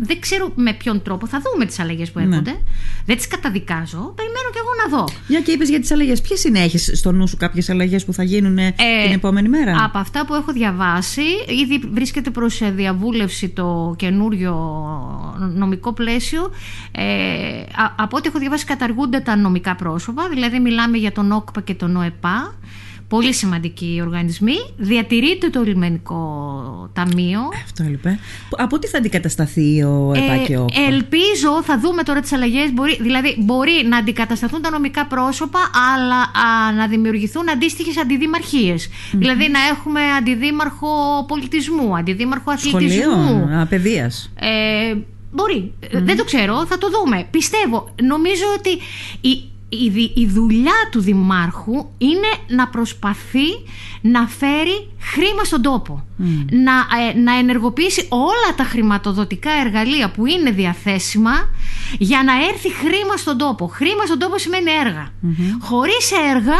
δεν 0.00 0.20
ξέρω 0.20 0.52
με 0.54 0.72
ποιον 0.72 1.02
τρόπο. 1.02 1.26
Θα 1.26 1.42
δούμε 1.44 1.64
τις 1.64 1.78
αλλαγές 1.78 2.10
που 2.10 2.18
έρχονται. 2.18 2.50
Ναι. 2.50 2.58
Δεν 3.06 3.16
τις 3.16 3.26
καταδικάζω. 3.28 4.12
Περιμένω 4.18 4.48
κι 4.52 4.60
εγώ 4.62 4.63
να 4.88 4.96
δω. 4.96 5.08
Μια 5.28 5.40
και 5.40 5.52
είπες 5.52 5.68
για 5.68 5.80
τις 5.80 5.90
αλλαγές. 5.90 6.20
Ποιες 6.20 6.44
είναι, 6.44 6.58
έχει 6.58 6.78
στο 6.78 7.12
νου 7.12 7.28
σου 7.28 7.36
κάποιες 7.36 7.70
αλλαγές 7.70 8.04
που 8.04 8.12
θα 8.12 8.22
γίνουν 8.22 8.58
ε, 8.58 8.74
την 9.04 9.12
επόμενη 9.12 9.48
μέρα; 9.48 9.84
Από 9.84 9.98
αυτά 9.98 10.26
που 10.26 10.34
έχω 10.34 10.52
διαβάσει, 10.52 11.22
ήδη 11.62 11.88
βρίσκεται 11.92 12.30
προς 12.30 12.60
ε, 12.60 12.70
διαβούλευση 12.70 13.48
το 13.48 13.94
καινούριο 13.98 14.54
νομικό 15.54 15.92
πλαίσιο. 15.92 16.50
Ε, 16.92 17.02
από 17.96 18.16
ό,τι 18.16 18.28
έχω 18.28 18.38
διαβάσει, 18.38 18.64
καταργούνται 18.64 19.20
τα 19.20 19.36
νομικά 19.36 19.76
πρόσωπα, 19.76 20.28
δηλαδή 20.28 20.60
μιλάμε 20.60 20.96
για 20.96 21.12
τον 21.12 21.32
ΟΚΠΑ 21.32 21.60
και 21.60 21.74
τον 21.74 21.96
ΟΕΠΑ 21.96 22.54
πολύ 23.08 23.34
σημαντικοί 23.34 23.98
οργανισμοί. 24.02 24.54
Διατηρείται 24.76 25.48
το 25.48 25.62
λιμενικό 25.62 26.90
ταμείο. 26.92 27.40
Αυτό 27.64 27.82
έλειπε. 27.82 28.18
Από 28.56 28.78
τι 28.78 28.86
θα 28.86 28.98
αντικατασταθεί 28.98 29.82
ο 29.82 30.12
ΕΠΑ 30.14 30.36
και 30.36 30.56
ο 30.56 30.66
Ελπίζω, 30.88 31.62
θα 31.62 31.78
δούμε 31.80 32.02
τώρα 32.02 32.20
τις 32.20 32.32
αλλαγές. 32.32 32.70
Δηλαδή, 33.00 33.36
μπορεί 33.38 33.86
να 33.88 33.96
αντικατασταθούν 33.96 34.62
τα 34.62 34.70
νομικά 34.70 35.06
πρόσωπα, 35.06 35.58
αλλά 35.94 36.20
α, 36.20 36.72
να 36.72 36.86
δημιουργηθούν 36.86 37.50
αντίστοιχες 37.50 37.94
Δηλαδή, 39.12 39.48
να 39.48 39.58
έχουμε 39.60 40.00
αντιδήμαρχο 40.18 41.24
πολιτισμού, 41.28 41.96
αντιδήμαρχο 41.96 42.50
αθλητισμού. 42.50 43.00
Σχολείων, 43.00 43.66
παιδείας. 43.68 44.32
Ε, 44.40 44.94
μπορεί. 45.32 45.72
Δεν 45.92 46.16
το 46.16 46.24
ξέρω, 46.24 46.66
θα 46.66 46.78
το 46.78 46.88
δούμε. 46.90 47.26
Πιστεύω. 47.30 47.94
Νομίζω 48.02 48.44
ότι 48.58 48.70
η, 49.28 49.42
η, 49.74 50.12
η 50.14 50.26
δουλειά 50.26 50.88
του 50.90 51.00
Δημάρχου 51.00 51.86
είναι 51.98 52.30
να 52.48 52.68
προσπαθεί 52.68 53.48
να 54.00 54.26
φέρει 54.26 54.88
χρήμα 54.98 55.44
στον 55.44 55.62
τόπο. 55.62 56.04
Να, 56.50 56.72
ε, 56.72 57.18
να 57.18 57.38
ενεργοποιήσει 57.38 58.06
όλα 58.08 58.54
τα 58.56 58.64
χρηματοδοτικά 58.64 59.50
εργαλεία 59.64 60.10
που 60.10 60.26
είναι 60.26 60.50
διαθέσιμα 60.50 61.32
για 61.98 62.22
να 62.22 62.32
έρθει 62.48 62.72
χρήμα 62.72 63.16
στον 63.16 63.38
τόπο. 63.38 63.66
Χρήμα 63.66 64.04
στον 64.06 64.18
τόπο 64.18 64.38
σημαίνει 64.38 64.70
έργα. 64.86 65.12
Χωρίς 65.60 66.10
έργα 66.34 66.58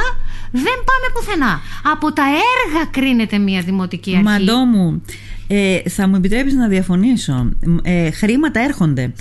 δεν 0.51 0.77
πάμε 0.89 1.07
πουθενά. 1.15 1.61
Από 1.93 2.13
τα 2.13 2.23
έργα 2.23 2.85
κρίνεται 2.91 3.39
μια 3.39 3.61
δημοτική 3.61 4.11
αρχή. 4.11 4.25
Μαντώ 4.25 4.59
μου, 4.59 5.03
ε, 5.47 5.81
θα 5.89 6.09
μου 6.09 6.17
επιτρέψεις 6.17 6.59
να 6.59 6.69
διαφωνήσω. 6.69 7.49
Ε, 7.83 8.11
χρήματα 8.11 8.61
έρχονται. 8.61 9.13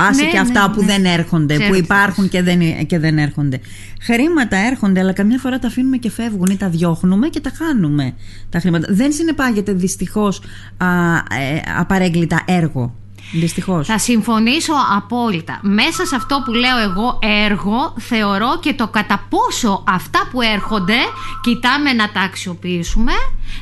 Άσε 0.00 0.22
ναι, 0.22 0.30
και 0.30 0.38
αυτά 0.38 0.68
ναι, 0.68 0.74
που 0.74 0.80
ναι. 0.80 0.86
δεν 0.86 1.04
έρχονται, 1.04 1.58
που 1.68 1.74
υπάρχουν 1.74 2.28
και 2.28 2.42
δεν, 2.42 2.86
και 2.86 2.98
δεν 2.98 3.18
έρχονται. 3.18 3.60
Χρήματα 4.00 4.56
έρχονται, 4.56 5.00
αλλά 5.00 5.12
καμιά 5.12 5.38
φορά 5.38 5.58
τα 5.58 5.66
αφήνουμε 5.66 5.96
και 5.96 6.10
φεύγουν 6.10 6.46
ή 6.50 6.56
τα 6.56 6.68
διώχνουμε 6.68 7.28
και 7.28 7.40
τα 7.40 7.52
χάνουμε 7.58 8.14
τα 8.48 8.60
χρήματα. 8.60 8.86
Δεν 8.90 9.12
συνεπάγεται 9.12 9.72
δυστυχώς 9.72 10.38
ε, 10.38 11.60
απαρέγκλητα 11.78 12.42
έργο. 12.44 12.94
Δυστυχώς. 13.32 13.86
Θα 13.86 13.98
συμφωνήσω 13.98 14.72
απόλυτα. 14.96 15.58
Μέσα 15.62 16.06
σε 16.06 16.14
αυτό 16.16 16.42
που 16.44 16.52
λέω 16.52 16.78
εγώ 16.78 17.18
έργο, 17.46 17.94
θεωρώ 17.98 18.58
και 18.60 18.74
το 18.74 18.88
κατά 18.88 19.26
πόσο 19.28 19.84
αυτά 19.86 20.28
που 20.30 20.42
έρχονται 20.42 20.96
κοιτάμε 21.42 21.92
να 21.92 22.10
τα 22.10 22.20
αξιοποιήσουμε, 22.20 23.12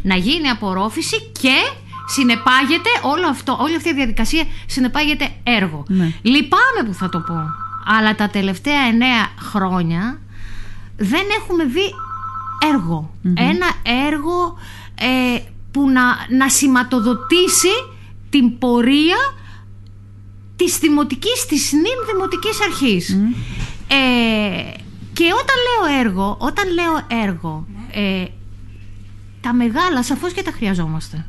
να 0.02 0.14
γίνει 0.14 0.49
απορρόφηση 0.49 1.31
και 1.40 1.57
συνεπάγεται 2.06 2.90
όλο 3.02 3.28
αυτό, 3.28 3.56
όλη 3.60 3.76
αυτή 3.76 3.88
η 3.88 3.94
διαδικασία 3.94 4.44
συνεπάγεται 4.66 5.30
έργο. 5.42 5.84
Ναι. 5.88 6.12
Λυπάμαι 6.22 6.82
που 6.86 6.94
θα 6.94 7.08
το 7.08 7.20
πω, 7.20 7.34
αλλά 7.84 8.14
τα 8.14 8.28
τελευταία 8.28 8.80
εννέα 8.80 9.28
χρόνια 9.38 10.20
δεν 10.96 11.25
έχουμε 11.40 11.64
δει 11.64 11.94
Ένα 13.34 13.66
έργο 14.06 14.58
ε, 14.94 15.38
που 15.70 15.90
να, 15.90 16.02
να 16.36 16.48
σηματοδοτήσει 16.48 17.75
την 18.30 18.58
πορεία 18.58 19.16
της 20.56 20.78
δημοτικής, 20.78 21.46
της 21.48 21.72
νυν 21.72 21.98
δημοτικής 22.12 22.60
αρχής. 22.60 23.10
Ε, 23.88 24.70
και 25.12 25.25
όταν 25.25 25.56
λέω 25.66 26.00
έργο, 26.00 26.36
όταν 26.40 26.64
λέω 26.72 27.22
έργο, 27.22 27.66
ε, 27.92 28.25
τα 29.40 29.52
μεγάλα 29.52 30.02
σαφώς 30.02 30.32
και 30.32 30.42
τα 30.42 30.50
χρειαζομαστε 30.50 31.26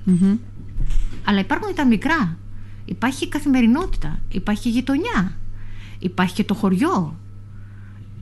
αλλά 1.27 1.39
υπάρχουν 1.39 1.67
και 1.67 1.74
τα 1.74 1.86
μικρά. 1.86 2.38
Υπάρχει 2.86 3.24
η 3.24 3.27
καθημερινότητα, 3.27 4.19
υπάρχει 4.31 4.67
η 4.67 4.72
γειτονιά, 4.72 5.38
υπάρχει 6.00 6.34
και 6.34 6.43
το 6.43 6.53
χωριό. 6.53 7.19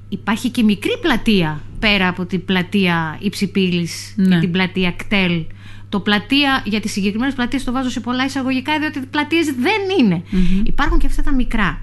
Υπάρχει 0.09 0.49
και 0.49 0.63
μικρή 0.63 0.97
πλατεία 1.01 1.61
πέρα 1.79 2.07
από 2.07 2.25
την 2.25 2.45
πλατεία 2.45 3.17
Υψηπύλης 3.21 4.13
ναι. 4.15 4.39
την 4.39 4.51
πλατεία 4.51 4.91
Κτέλ. 4.91 5.45
Το 5.89 5.99
πλατεία, 5.99 6.63
για 6.65 6.79
τις 6.79 6.91
συγκεκριμένες 6.91 7.33
πλατείες 7.33 7.63
το 7.63 7.71
βάζω 7.71 7.89
σε 7.89 7.99
πολλά 7.99 8.25
εισαγωγικά, 8.25 8.79
διότι 8.79 8.99
πλατείες 8.99 9.45
δεν 9.45 9.81
ειναι 9.99 10.23
Υπάρχουν 10.63 10.99
και 10.99 11.07
αυτά 11.07 11.21
τα 11.21 11.33
μικρά. 11.33 11.81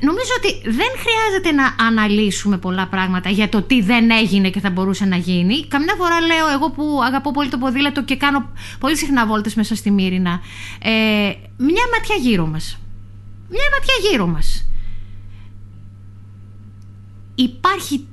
Νομίζω 0.00 0.32
ότι 0.38 0.60
δεν 0.62 0.88
χρειάζεται 0.96 1.52
να 1.52 1.86
αναλύσουμε 1.86 2.58
πολλά 2.58 2.86
πράγματα 2.86 3.30
για 3.30 3.48
το 3.48 3.62
τι 3.62 3.82
δεν 3.82 4.10
έγινε 4.10 4.50
και 4.50 4.60
θα 4.60 4.70
μπορούσε 4.70 5.04
να 5.04 5.16
γίνει. 5.16 5.66
Καμιά 5.66 5.94
φορά 5.98 6.20
λέω 6.20 6.48
εγώ 6.54 6.70
που 6.70 7.00
αγαπώ 7.04 7.30
πολύ 7.30 7.48
το 7.48 7.58
ποδήλατο 7.58 8.04
και 8.04 8.16
κάνω 8.16 8.50
πολύ 8.78 8.96
συχνά 8.96 9.26
βόλτες 9.26 9.54
μέσα 9.54 9.74
στη 9.74 9.90
Μύρινα. 9.90 10.40
Ε, 10.82 10.90
μια 11.56 11.84
ματιά 11.92 12.16
γύρω 12.20 12.46
μας. 12.46 12.78
Μια 13.48 13.68
ματιά 13.72 14.10
γύρω 14.10 14.26
μας. 14.26 14.68
Υπάρχει 17.34 18.06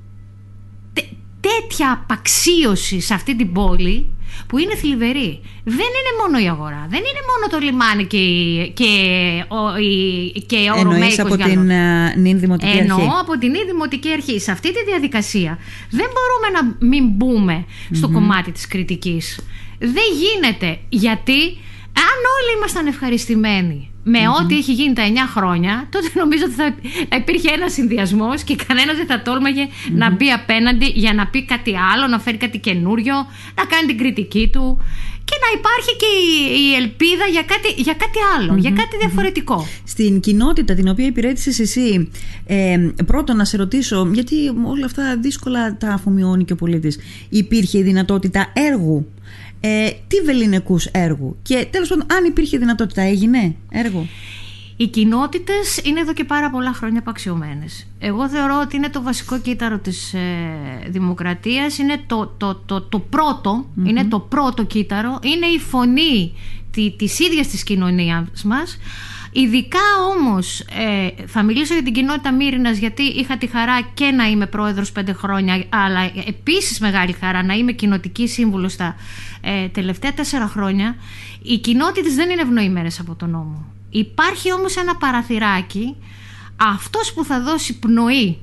τέτοια 1.39 1.91
απαξίωση 1.91 2.99
σε 2.99 3.13
αυτή 3.13 3.35
την 3.35 3.51
πόλη 3.51 4.16
που 4.47 4.57
είναι 4.57 4.75
θλιβερή. 4.75 5.41
Δεν 5.63 5.89
είναι 5.97 6.11
μόνο 6.21 6.45
η 6.45 6.47
αγορά, 6.49 6.87
δεν 6.89 6.99
είναι 6.99 7.23
μόνο 7.31 7.45
το 7.51 7.57
λιμάνι 7.65 8.05
και, 8.05 8.23
και, 8.73 8.91
ο, 9.47 9.77
η, 9.77 10.45
και 10.45 10.57
ο 10.75 10.79
Εννοείς 10.79 11.19
από 11.19 11.37
την 11.37 11.69
uh, 11.69 12.17
νυν 12.17 12.39
δημοτική 12.39 12.77
Εννοώ 12.77 12.97
αρχή; 12.97 13.09
από 13.19 13.37
την 13.37 13.51
νυν 13.51 13.65
δημοτική 13.65 14.11
αρχή. 14.11 14.39
Σε 14.39 14.51
αυτή 14.51 14.73
τη 14.73 14.83
διαδικασία 14.83 15.59
δεν 15.89 16.07
μπορούμε 16.13 16.47
να 16.59 16.87
μην 16.87 17.07
μπούμε 17.07 17.65
στο 17.91 18.09
κομμάτι 18.09 18.51
της 18.51 18.67
κριτικής. 18.67 19.39
Δεν 19.79 20.07
γίνεται 20.21 20.79
γιατί 20.89 21.41
αν 22.07 22.17
όλοι 22.37 22.57
ήμασταν 22.57 22.87
ευχαριστημένοι 22.87 23.91
με 24.09 24.19
ό,τι 24.41 24.57
έχει 24.57 24.73
γίνει 24.73 24.93
τα 24.93 25.03
9 25.07 25.17
χρόνια, 25.35 25.87
τότε 25.91 26.07
νομίζω 26.13 26.43
ότι 26.45 26.53
θα, 26.53 26.75
θα 27.09 27.15
υπήρχε 27.15 27.49
ένας 27.51 27.73
συνδυασμός 27.73 28.43
και 28.43 28.55
κανένας 28.67 28.95
δεν 28.95 29.05
θα 29.05 29.21
τολμαγε 29.21 29.67
να 29.91 30.11
μπει 30.11 30.31
απέναντι 30.31 30.85
για 30.85 31.13
να 31.13 31.27
πει 31.27 31.45
κάτι 31.45 31.73
άλλο, 31.93 32.07
να 32.07 32.19
φέρει 32.19 32.37
κάτι 32.37 32.57
καινούριο, 32.57 33.15
να 33.55 33.65
κάνει 33.65 33.87
την 33.87 33.97
κριτική 33.97 34.49
του 34.51 34.79
και 35.29 35.37
να 35.43 35.59
υπάρχει 35.59 35.93
και 36.01 36.05
η, 36.05 36.29
η 36.69 36.73
ελπίδα 36.81 37.25
για 37.31 37.41
κάτι, 37.41 37.81
για 37.81 37.93
κάτι 37.93 38.19
άλλο, 38.35 38.55
για 38.57 38.71
κάτι 38.71 38.97
διαφορετικό. 38.97 39.67
Στην 39.83 40.19
κοινότητα 40.19 40.73
την 40.73 40.87
οποία 40.87 41.05
υπηρέτησες 41.05 41.59
εσύ, 41.59 42.09
ε, 42.45 42.77
πρώτον 43.05 43.35
να 43.35 43.45
σε 43.45 43.57
ρωτήσω, 43.57 44.09
γιατί 44.13 44.35
όλα 44.63 44.85
αυτά 44.85 45.17
δύσκολα 45.17 45.77
τα 45.77 45.89
αφομοιώνει 45.89 46.43
και 46.43 46.53
ο 46.53 46.55
πολίτης, 46.55 46.99
υπήρχε 47.29 47.77
η 47.77 47.83
δυνατότητα 47.83 48.51
έργου; 48.53 49.07
Ε, 49.59 49.89
τι 50.07 50.21
βεληνικούς 50.25 50.85
έργου; 50.85 51.37
Και 51.41 51.67
τέλος 51.71 51.87
πάντων 51.87 52.05
αν 52.11 52.25
υπήρχε 52.25 52.57
δυνατότητα 52.57 53.01
έγινε 53.01 53.55
έργο; 53.71 54.07
Οι 54.77 54.87
κοινότητες 54.87 55.77
είναι 55.83 55.99
εδώ 55.99 56.13
και 56.13 56.23
πάρα 56.23 56.49
πολλά 56.49 56.73
χρόνια 56.73 56.99
απαξιωμένες. 56.99 57.87
Εγώ 57.99 58.29
θεωρώ 58.29 58.59
ότι 58.63 58.75
είναι 58.75 58.89
το 58.89 59.01
βασικό 59.01 59.39
κύτταρο 59.39 59.77
της 59.77 60.13
ε, 60.13 60.19
δημοκρατίας, 60.87 61.77
είναι 61.77 62.03
το, 62.07 62.33
το, 62.37 62.55
το, 62.55 62.81
το 62.81 62.99
πρωτο 62.99 63.65
είναι 63.83 64.05
το 64.05 64.19
πρώτο 64.19 64.63
κύτταρο, 64.63 65.19
είναι 65.23 65.45
η 65.45 65.59
φωνή 65.59 66.33
τη, 66.71 66.91
της 66.91 67.19
ίδιας 67.19 67.47
της 67.47 67.63
κοινωνίας 67.63 68.43
μας. 68.45 68.77
Ειδικά 69.31 69.79
όμως 70.15 70.59
ε, 70.59 71.25
θα 71.25 71.43
μιλήσω 71.43 71.73
για 71.73 71.83
την 71.83 71.93
κοινότητα 71.93 72.33
Μύρινας 72.33 72.77
γιατί 72.77 73.03
είχα 73.03 73.37
τη 73.37 73.47
χαρά 73.47 73.81
και 73.93 74.11
να 74.11 74.23
είμαι 74.23 74.45
πρόεδρος 74.45 74.91
πέντε 74.91 75.13
χρόνια 75.13 75.63
αλλά 75.69 76.11
επίσης 76.27 76.79
μεγάλη 76.79 77.11
χαρά 77.11 77.43
να 77.43 77.53
είμαι 77.53 77.71
κοινοτική 77.71 78.27
σύμβουλος 78.27 78.75
τα 78.75 78.95
ε, 79.41 79.67
τελευταία 79.67 80.13
τέσσερα 80.13 80.47
χρόνια 80.47 80.95
οι 81.41 81.57
κοινότητες 81.57 82.15
δεν 82.15 82.29
είναι 82.29 82.41
ευνοημένες 82.41 82.99
από 82.99 83.15
τον 83.15 83.29
νόμο. 83.29 83.76
Υπάρχει 83.89 84.53
όμως 84.53 84.75
ένα 84.75 84.95
παραθυράκι. 84.95 85.95
Αυτός 86.55 87.13
που 87.13 87.23
θα 87.23 87.41
δώσει 87.41 87.79
πνοή 87.79 88.37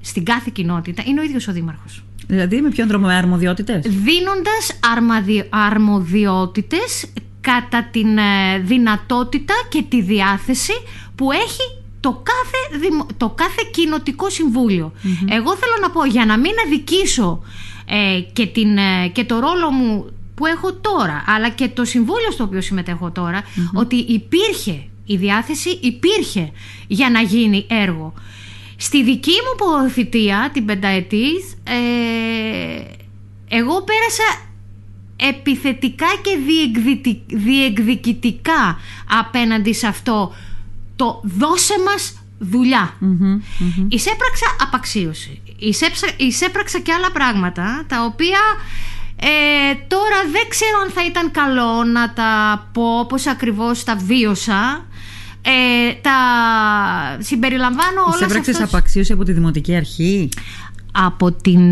στην 0.00 0.24
κάθε 0.24 0.50
κοινότητα 0.52 1.02
είναι 1.06 1.20
ο 1.20 1.22
ίδιος 1.22 1.48
ο 1.48 1.52
Δήμαρχος. 1.52 2.04
Δηλαδή 2.26 2.60
με 2.60 2.68
ποιον 2.68 2.88
τρόπο 2.88 3.06
με 3.06 3.14
αρμοδιότητες; 3.14 3.80
Δίνοντας 3.86 4.78
αρμαδι... 4.92 5.48
αρμοδιότητες 5.50 7.12
κατά 7.40 7.88
την 7.90 8.18
ε, 8.18 8.58
δυνατότητα 8.58 9.54
και 9.68 9.82
τη 9.82 10.02
διάθεση 10.02 10.72
που 11.14 11.32
έχει 11.32 11.82
το 12.00 12.22
κάθε, 12.22 12.88
το 13.16 13.28
κάθε 13.28 13.62
κοινοτικό 13.72 14.26
Εγώ 15.28 15.56
θέλω 15.56 15.76
να 15.80 15.90
πω 15.90 16.04
για 16.04 16.26
να 16.26 16.38
μην 16.38 16.52
αδικήσω 16.66 17.42
ε, 17.86 18.20
και, 18.32 18.46
την, 18.46 18.78
ε, 18.78 19.08
και 19.08 19.24
το 19.24 19.38
ρόλο 19.38 19.70
μου 19.70 20.06
που 20.42 20.48
έχω 20.48 20.72
τώρα 20.72 21.24
αλλά 21.26 21.48
και 21.48 21.68
το 21.68 21.84
συμβούλιο 21.84 22.30
στο 22.30 22.44
οποίο 22.44 22.60
συμμετέχω 22.60 23.12
ότι 23.74 23.96
υπήρχε 23.96 24.84
η 25.04 25.16
διάθεση 25.16 25.78
υπήρχε 25.82 26.52
για 26.86 27.10
να 27.10 27.20
γίνει 27.20 27.66
έργο. 27.68 28.14
Στη 28.76 29.04
δική 29.04 29.30
μου 29.30 29.66
ποθητεία, 29.86 30.50
την 30.52 30.64
πενταετή, 30.64 31.26
εγώ 33.48 33.82
πέρασα 33.82 34.40
επιθετικά 35.16 36.06
και 36.22 36.38
διεκδικητικά 37.26 38.78
απέναντι 39.20 39.72
σε 39.74 39.86
αυτό 39.86 40.34
το 40.96 41.20
δώσε 41.24 41.74
μας 41.84 42.22
δουλειά. 42.38 42.94
Εισέπραξα 43.88 44.46
απαξίωση. 44.60 45.40
Εισέπραξα 46.16 46.78
και 46.78 46.92
άλλα 46.92 47.10
πράγματα 47.12 47.84
τα 47.88 48.04
οποία 48.04 48.38
ε, 49.24 49.74
τώρα 49.88 50.18
δεν 50.32 50.48
ξέρω 50.48 50.78
αν 50.84 50.90
θα 50.90 51.04
ήταν 51.04 51.30
καλό 51.30 51.84
να 51.84 52.12
τα 52.12 52.32
πω 52.72 53.06
πώς 53.08 53.26
ακριβώς 53.26 53.84
τα 53.84 53.96
βίωσα. 53.96 54.86
Ε, 55.44 55.92
τα 56.00 56.18
συμπεριλαμβάνω 57.18 58.00
όλα 58.06 58.16
Εισέπραξες 58.16 58.60
απαξίωση 58.60 59.12
από 59.12 59.24
τη 59.24 59.32
Δημοτική 59.32 59.76
Αρχή 59.76 60.28
από 60.92 61.32
την. 61.32 61.68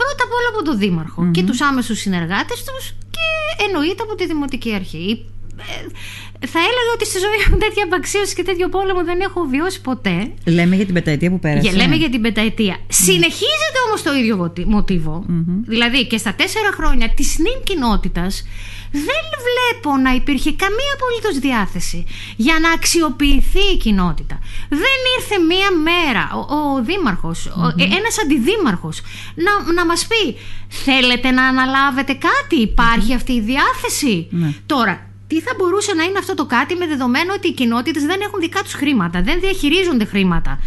Πρώτα 0.00 0.22
απ' 0.26 0.34
όλα 0.38 0.48
από 0.54 0.64
τον 0.64 0.78
δημαρχο 0.78 1.30
και 1.30 1.42
τους 1.42 1.60
άμεσους 1.60 1.98
συνεργάτες 1.98 2.64
τους 2.64 2.94
και 3.10 3.64
εννοείται 3.66 4.02
από 4.02 4.14
τη 4.14 4.26
Δημοτική 4.26 4.74
Αρχή. 4.74 5.26
Ε, 5.58 6.46
θα 6.46 6.58
έλεγα 6.68 6.90
ότι 6.94 7.04
στη 7.06 7.18
ζωή 7.18 7.40
μου 7.50 7.56
τέτοια 7.64 7.84
απαξίωση 7.84 8.34
και 8.34 8.42
τέτοιο 8.42 8.68
πόλεμο 8.68 9.04
δεν 9.04 9.20
έχω 9.20 9.40
βιώσει 9.52 9.80
ποτέ. 9.80 10.16
Λέμε 10.44 10.76
για 10.76 10.84
την 10.84 10.94
πενταετία 10.94 11.30
που 11.30 11.38
πέρασε. 11.38 11.68
Για, 11.68 11.76
λέμε 11.80 11.96
για 12.02 12.10
την 12.10 12.20
πενταετία. 12.20 12.76
Συνεχίζεται 12.88 13.63
όμως 13.94 14.06
το 14.06 14.14
ίδιο 14.14 14.52
μοτίβο. 14.66 15.24
Δηλαδή 15.66 16.06
και 16.06 16.18
στα 16.18 16.34
τέσσερα 16.34 16.70
χρόνια 16.72 17.08
της 17.08 17.38
νυν 17.38 17.58
κοινότητας 17.64 18.44
δεν 18.90 19.24
βλέπω 19.46 19.96
να 19.96 20.10
υπήρχε 20.10 20.52
καμία 20.52 20.92
απολύτως 20.96 21.38
διάθεση 21.38 22.04
για 22.36 22.58
να 22.62 22.70
αξιοποιηθεί 22.70 23.64
η 23.74 23.76
κοινότητα. 23.76 24.38
Δεν 24.68 24.98
ήρθε 25.16 25.36
μία 25.38 25.70
μέρα 25.88 26.24
ο, 26.34 26.54
ο 26.54 26.82
δήμαρχος, 26.82 27.48
mm-hmm. 27.48 27.80
ένας 27.80 28.18
αντιδήμαρχος 28.22 29.00
να, 29.34 29.72
να 29.72 29.86
μας 29.86 30.06
πει 30.06 30.36
θέλετε 30.68 31.30
να 31.30 31.44
αναλάβετε 31.44 32.18
κάτι, 32.28 33.14
αυτή 33.14 33.32
η 33.32 33.40
διάθεση; 33.40 34.26
Ναι. 34.30 34.54
Τώρα, 34.66 35.13
τι 35.26 35.40
θα 35.40 35.54
μπορούσε 35.58 35.94
να 35.94 36.02
είναι 36.02 36.18
αυτό 36.18 36.34
το 36.34 36.46
κάτι 36.46 36.74
με 36.74 36.86
δεδομένο 36.86 37.32
ότι 37.36 37.48
οι 37.48 37.52
κοινότητες 37.52 38.04
δεν 38.04 38.20
έχουν 38.20 38.40
δικά 38.40 38.62
τους 38.62 38.72
χρήματα, 38.72 39.22
δεν 39.22 39.40
διαχειρίζονται 39.40 40.04
χρήματα. 40.04 40.58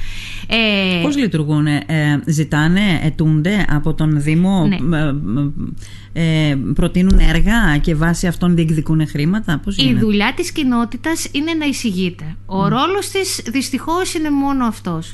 Ε, 0.48 1.02
Πώς 1.02 1.18
λειτουργούν, 1.18 1.68
ε, 1.68 1.84
ζητάνε, 2.26 3.00
ετούνται 3.04 3.66
από 3.70 3.94
τον 3.94 4.22
Δήμο, 4.22 4.68
ναι. 4.68 4.98
ε, 4.98 6.50
ε, 6.50 6.56
προτείνουν 6.74 7.20
έργα 7.20 7.78
και 7.78 7.96
βάσει 7.96 8.28
αυτών 8.28 8.56
διεκδικούν 8.56 9.08
χρήματα. 9.08 9.62
Πώς 9.64 9.78
Η 9.78 9.94
δουλειά 9.94 10.34
της 10.36 10.52
κοινότητας 10.52 11.28
είναι 11.32 11.54
να 11.54 11.66
εισηγείται. 11.66 12.36
Ο 12.46 12.66
mm. 12.66 12.70
ρόλος 12.70 13.10
της 13.10 13.42
δυστυχώς 13.52 14.14
είναι 14.14 14.30
μόνο 14.30 14.66
αυτός. 14.66 15.14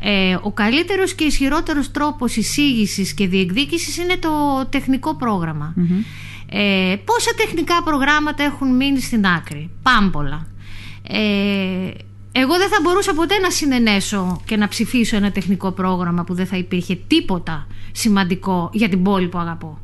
Ε, 0.00 0.36
ο 0.42 0.52
καλύτερος 0.52 1.14
και 1.14 1.24
ισχυρότερος 1.24 1.90
τρόπος 1.90 2.36
εισήγησης 2.36 3.14
και 3.14 3.26
διεκδίκησης 3.26 3.96
είναι 3.96 4.16
το 4.20 4.30
τεχνικό 4.70 5.16
πρόγραμμα. 5.16 5.74
Ε, 6.52 6.96
πόσα 7.04 7.30
τεχνικά 7.36 7.82
προγράμματα 7.82 8.42
έχουν 8.42 8.76
μείνει 8.76 9.00
στην 9.00 9.26
άκρη; 9.26 9.70
Πάμπολα. 9.82 10.46
Ε, 11.08 11.90
εγώ 12.32 12.56
δεν 12.58 12.68
θα 12.68 12.78
μπορούσα 12.82 13.14
ποτέ 13.14 13.38
να 13.38 13.50
συνενέσω 13.50 14.40
και 14.44 14.56
να 14.56 14.68
ψηφίσω 14.68 15.16
ένα 15.16 15.30
τεχνικό 15.30 15.70
πρόγραμμα 15.70 16.24
που 16.24 16.34
δεν 16.34 16.46
θα 16.46 16.56
υπήρχε 16.56 16.98
τίποτα 17.06 17.66
σημαντικό 17.92 18.70
για 18.72 18.88
την 18.88 19.02
πόλη 19.02 19.28
που 19.28 19.38
αγαπω 19.38 19.78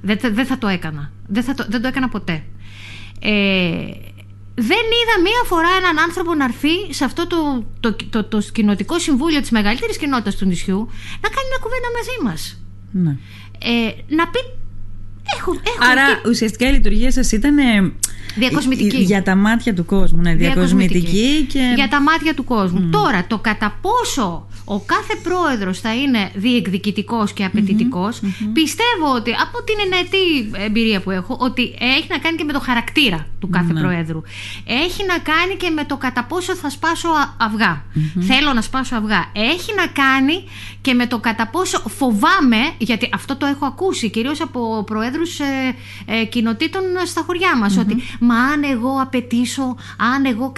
δεν, 0.00 0.18
δεν 0.22 0.46
θα 0.46 0.58
το 0.58 0.68
έκανα. 0.68 1.10
Δεν, 1.26 1.42
θα 1.42 1.54
το, 1.54 1.66
δεν 1.68 1.82
το 1.82 1.88
έκανα 1.88 2.08
ποτέ. 2.08 2.44
Ε, 3.20 3.30
δεν 4.54 4.84
είδα 4.98 5.16
μία 5.22 5.42
φορά 5.46 5.68
έναν 5.80 5.98
άνθρωπο 5.98 6.34
να 6.34 6.44
έρθει 6.44 6.92
σε 6.92 7.04
αυτό 7.04 7.26
το, 7.26 7.64
το, 7.80 7.96
το, 8.10 8.24
το, 8.24 8.38
κοινοτικό 8.52 8.98
συμβούλιο 8.98 9.40
της 9.40 9.50
μεγαλύτερης 9.50 9.96
κοινότητας 9.96 10.36
του 10.36 10.46
νησιού 10.46 10.88
να 11.20 11.28
κάνει 11.28 11.48
μια 11.48 11.58
κουβέντα 11.60 11.88
μαζί 11.96 12.16
μας. 12.24 12.62
Ναι. 12.92 13.16
Ε, 13.58 14.14
να 14.14 14.28
πει 14.28 14.38
Έχω, 15.38 15.52
έχω 15.62 15.90
Άρα 15.90 16.20
και... 16.22 16.28
ουσιαστικά 16.28 16.68
η 16.68 16.72
λειτουργία 16.72 17.12
σας 17.12 17.32
ήταν 17.32 17.56
Διακοσμητική. 18.36 18.96
Για 18.96 19.22
τα 19.22 19.34
μάτια 19.34 19.74
του 19.74 19.84
κόσμου, 19.84 20.20
ναι, 20.20 20.34
διακοσμητική. 20.34 21.46
και... 21.48 21.72
Για 21.76 21.88
τα 21.88 22.00
μάτια 22.00 22.34
του 22.34 22.44
κόσμου. 22.44 22.88
Τώρα, 22.90 23.26
το 23.26 23.38
κατά 23.38 23.78
πόσο 23.80 24.46
ο 24.68 24.80
κάθε 24.80 25.14
πρόεδρος 25.22 25.80
θα 25.80 25.94
είναι 25.94 26.30
διεκδικητικός 26.34 27.32
και 27.32 27.44
απαιτητικος 27.44 28.20
πιστεύω 28.52 29.14
ότι 29.14 29.30
από 29.30 29.62
την 29.64 29.76
ενετή 29.84 30.50
εμπειρία 30.64 31.00
που 31.00 31.10
έχω, 31.10 31.36
ότι 31.40 31.74
έχει 31.80 32.06
να 32.08 32.18
κάνει 32.18 32.36
και 32.36 32.44
με 32.44 32.52
το 32.52 32.60
χαρακτήρα 32.60 33.26
του 33.38 33.48
κάθε 33.48 33.72
ναι. 33.72 33.80
πρόεδρου. 33.80 34.22
Έχει 34.64 35.04
να 35.06 35.18
κάνει 35.18 35.54
και 35.56 35.70
με 35.70 35.84
το 35.84 35.96
κατά 35.96 36.24
πόσο 36.24 36.54
θα 36.54 36.70
σπάσω 36.70 37.08
Θέλω 38.20 38.52
να 38.52 38.60
σπάσω 38.60 38.96
αυγά. 38.96 39.30
Έχει 39.32 39.74
να 39.76 39.86
κάνει 39.86 40.44
και 40.80 40.94
με 40.94 41.06
το 41.06 41.18
κατά 41.18 41.46
πόσο 41.46 41.78
φοβάμαι, 41.88 42.56
γιατί 42.78 43.08
αυτό 43.14 43.36
το 43.36 43.46
έχω 43.46 43.66
ακούσει 43.66 44.10
κυρίως 44.10 44.40
από 44.40 44.84
προέδρους 44.86 45.38
ε, 45.40 45.74
ε, 46.06 46.24
κοινοτήτων 46.24 46.82
στα 47.06 47.22
χωριά 47.26 47.56
μας, 47.56 47.76
ότι 47.76 48.02
Μα 48.20 48.34
αν 48.34 48.62
εγώ 48.62 49.00
απαιτήσω, 49.00 49.76
αν 50.14 50.24
εγώ 50.24 50.52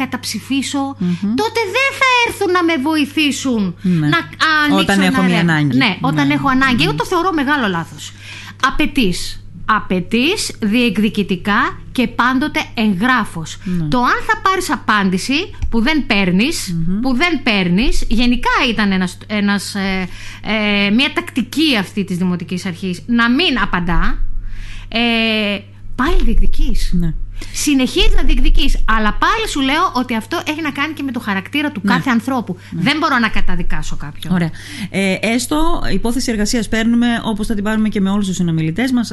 τότε 1.35 1.61
δεν 1.65 1.91
θα 1.99 2.07
έρθουν 2.27 2.51
να 2.51 2.65
με 2.65 2.77
βοηθήσουν 2.83 3.75
ναι. 3.99 4.09
να 4.09 4.19
ανοίξω 4.65 4.93
Όταν 4.93 5.01
έχω 5.01 5.23
μια 5.23 5.41
ανάγκη. 5.41 5.77
Ναι, 5.77 5.97
όταν 6.01 6.27
ναι. 6.27 6.35
έχω 6.35 6.49
ανάγκη. 6.49 6.83
Εγώ 6.85 6.95
το 6.95 7.05
θεωρώ 7.05 7.33
μεγάλο 7.33 7.69
λάθος. 7.69 8.13
Απαιτείς. 8.67 9.43
Απαιτείς 9.71 10.57
διεκδικητικά 10.59 11.79
και 11.93 12.09
πάντοτε 12.09 12.61
εγγράφος. 12.75 13.59
Ναι. 13.65 13.89
Το 13.89 13.99
αν 13.99 14.19
θα 14.27 14.41
πάρεις 14.43 14.71
απάντηση 14.71 15.51
που 15.71 15.81
δεν 15.81 16.07
παίρνεις, 16.07 16.77
που 17.03 17.15
δεν 17.15 17.43
παίρνεις, 17.43 18.05
γενικά 18.09 18.51
ήταν 18.71 18.93
ένας, 18.93 19.19
ένας, 19.27 19.75
ε, 19.75 20.09
ε, 20.87 20.91
μια 20.91 21.13
τακτική 21.15 21.77
αυτή 21.81 22.05
της 22.05 22.17
Δημοτικής 22.17 22.67
Αρχής 22.67 23.03
να 23.07 23.31
μην 23.31 23.59
απαντά, 23.63 24.19
ε, 24.89 25.59
πάλι 25.95 26.17
διεκδική. 26.25 26.77
Ναι. 26.91 27.15
Συνεχίζεις 27.53 28.15
να 28.17 28.23
διεκδική. 28.23 28.73
Αλλά 28.85 29.17
πάλι 29.19 29.49
σου 29.49 29.61
λέω 29.61 29.93
ότι 29.95 30.15
αυτό 30.15 30.41
έχει 30.47 30.63
να 30.63 30.71
κάνει 30.71 30.93
και 30.93 31.03
με 31.03 31.13
το 31.13 31.21
χαρακτήρα 31.21 31.71
του 31.73 31.81
Ναι. 31.85 31.93
κάθε 31.93 32.11
ανθρώπου. 32.11 32.57
Δεν 32.71 32.99
μπορώ 32.99 33.19
να 33.19 33.29
καταδικάσω 33.29 33.97
κάποιον. 33.97 34.33
Ωραία. 34.35 34.51
Ε, 34.91 35.15
έστω 35.21 35.83
υπόθεση 35.93 36.31
εργασίας 36.31 36.69
παίρνουμε 36.69 37.07
όπως 37.25 37.47
θα 37.47 37.55
την 37.55 37.65
πάρουμε 37.65 37.89
και 37.89 38.01
με 38.01 38.11
όλους 38.11 38.27
τους 38.27 38.37
συνομιλητές 38.37 38.93
μας, 38.93 39.13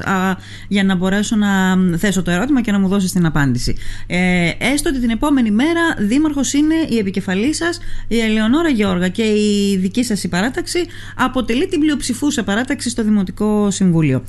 για 0.67 0.83
να 0.83 0.95
μπορέσω 0.95 1.35
να 1.35 1.77
θέσω 1.97 2.21
το 2.21 2.31
ερώτημα 2.31 2.61
και 2.61 2.71
να 2.71 2.79
μου 2.79 2.87
δώσεις 2.87 3.11
την 3.11 3.25
απάντηση. 3.25 3.75
Ε, 4.07 4.51
έστω 4.57 4.89
ότι 4.89 4.99
την 4.99 5.09
επόμενη 5.09 5.51
μέρα 5.51 5.81
δήμαρχος 5.97 6.53
είναι 6.53 6.75
η 6.89 6.97
επικεφαλής 6.97 7.57
σας, 7.57 7.79
η 8.07 8.19
Ελεονόρα 8.19 8.69
Γιώργα, 8.69 9.07
και 9.07 9.23
η 9.23 9.77
δική 9.77 10.03
σας 10.03 10.23
η 10.23 10.27
παράταξη 10.27 10.79
αποτελεί 11.15 11.67
την 11.67 11.79
πλειοψηφούσα 11.79 12.43
παράταξη 12.43 12.89
στο 12.89 13.03
Δημοτικό 13.03 13.71
Συμβούλιο. 13.71 14.23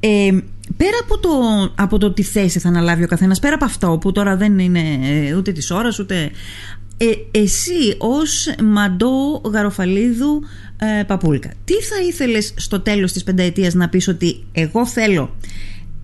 Ε, 0.00 0.30
πέρα 0.76 0.96
από 1.02 1.18
το, 1.18 1.30
από 1.74 1.98
το 1.98 2.12
τι 2.12 2.22
θέση 2.22 2.58
θα 2.58 2.68
αναλάβει 2.68 3.04
ο 3.04 3.06
καθένας, 3.06 3.38
πέρα 3.38 3.54
από 3.54 3.64
αυτό 3.64 3.98
που 4.00 4.12
τώρα 4.12 4.36
δεν 4.36 4.58
είναι 4.58 4.98
ε, 5.02 5.34
ούτε 5.34 5.52
της 5.52 5.70
ώρας 5.70 5.98
ούτε... 5.98 6.30
Ε, 6.96 7.38
εσύ 7.38 7.94
ως 7.98 8.54
Μαντό 8.62 9.40
Γαροφαλίδου 9.52 10.42
ε, 10.76 11.02
Παπούλκα, 11.02 11.52
τι 11.64 11.74
θα 11.74 12.02
ήθελες 12.08 12.54
στο 12.56 12.80
τέλος 12.80 13.12
της 13.12 13.24
πενταετίας 13.24 13.74
να 13.74 13.88
πεις 13.88 14.08
ότι 14.08 14.44
εγώ 14.52 14.86
θέλω, 14.86 15.36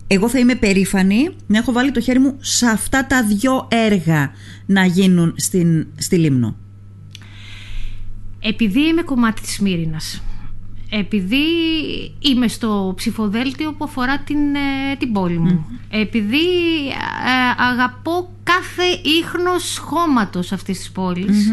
εγώ 0.06 0.28
θα 0.28 0.38
είμαι 0.38 0.54
περήφανη 0.54 1.28
να 1.46 1.58
έχω 1.58 1.72
βάλει 1.72 1.90
το 1.90 2.00
χέρι 2.00 2.18
μου 2.18 2.36
σε 2.38 2.66
αυτά 2.66 3.06
τα 3.06 3.24
δυο 3.24 3.68
έργα 3.70 4.30
να 4.66 4.84
γίνουν 4.84 5.34
στην, 5.36 5.86
στη 5.96 6.16
Λίμνο; 6.16 6.56
Επειδή 8.40 8.80
είμαι 8.80 9.02
κομμάτι 9.02 9.40
της 9.40 9.58
Μύρινας, 9.58 10.22
επειδή 10.90 11.46
είμαι 12.18 12.48
στο 12.48 12.92
ψηφοδέλτιο 12.96 13.72
που 13.72 13.85
αφορά 13.85 14.18
την, 14.18 14.55
ε, 14.55 14.96
την 14.98 15.12
πόλη 15.12 15.38
μου, 15.38 15.66
επειδή 15.90 16.46
ε, 17.27 17.62
αγαπώ 17.62 18.31
κάθε 18.42 18.83
ίχνος 19.20 19.79
χώματος 19.79 20.53
αυτής 20.53 20.79
της 20.79 20.90
πολης 20.90 21.53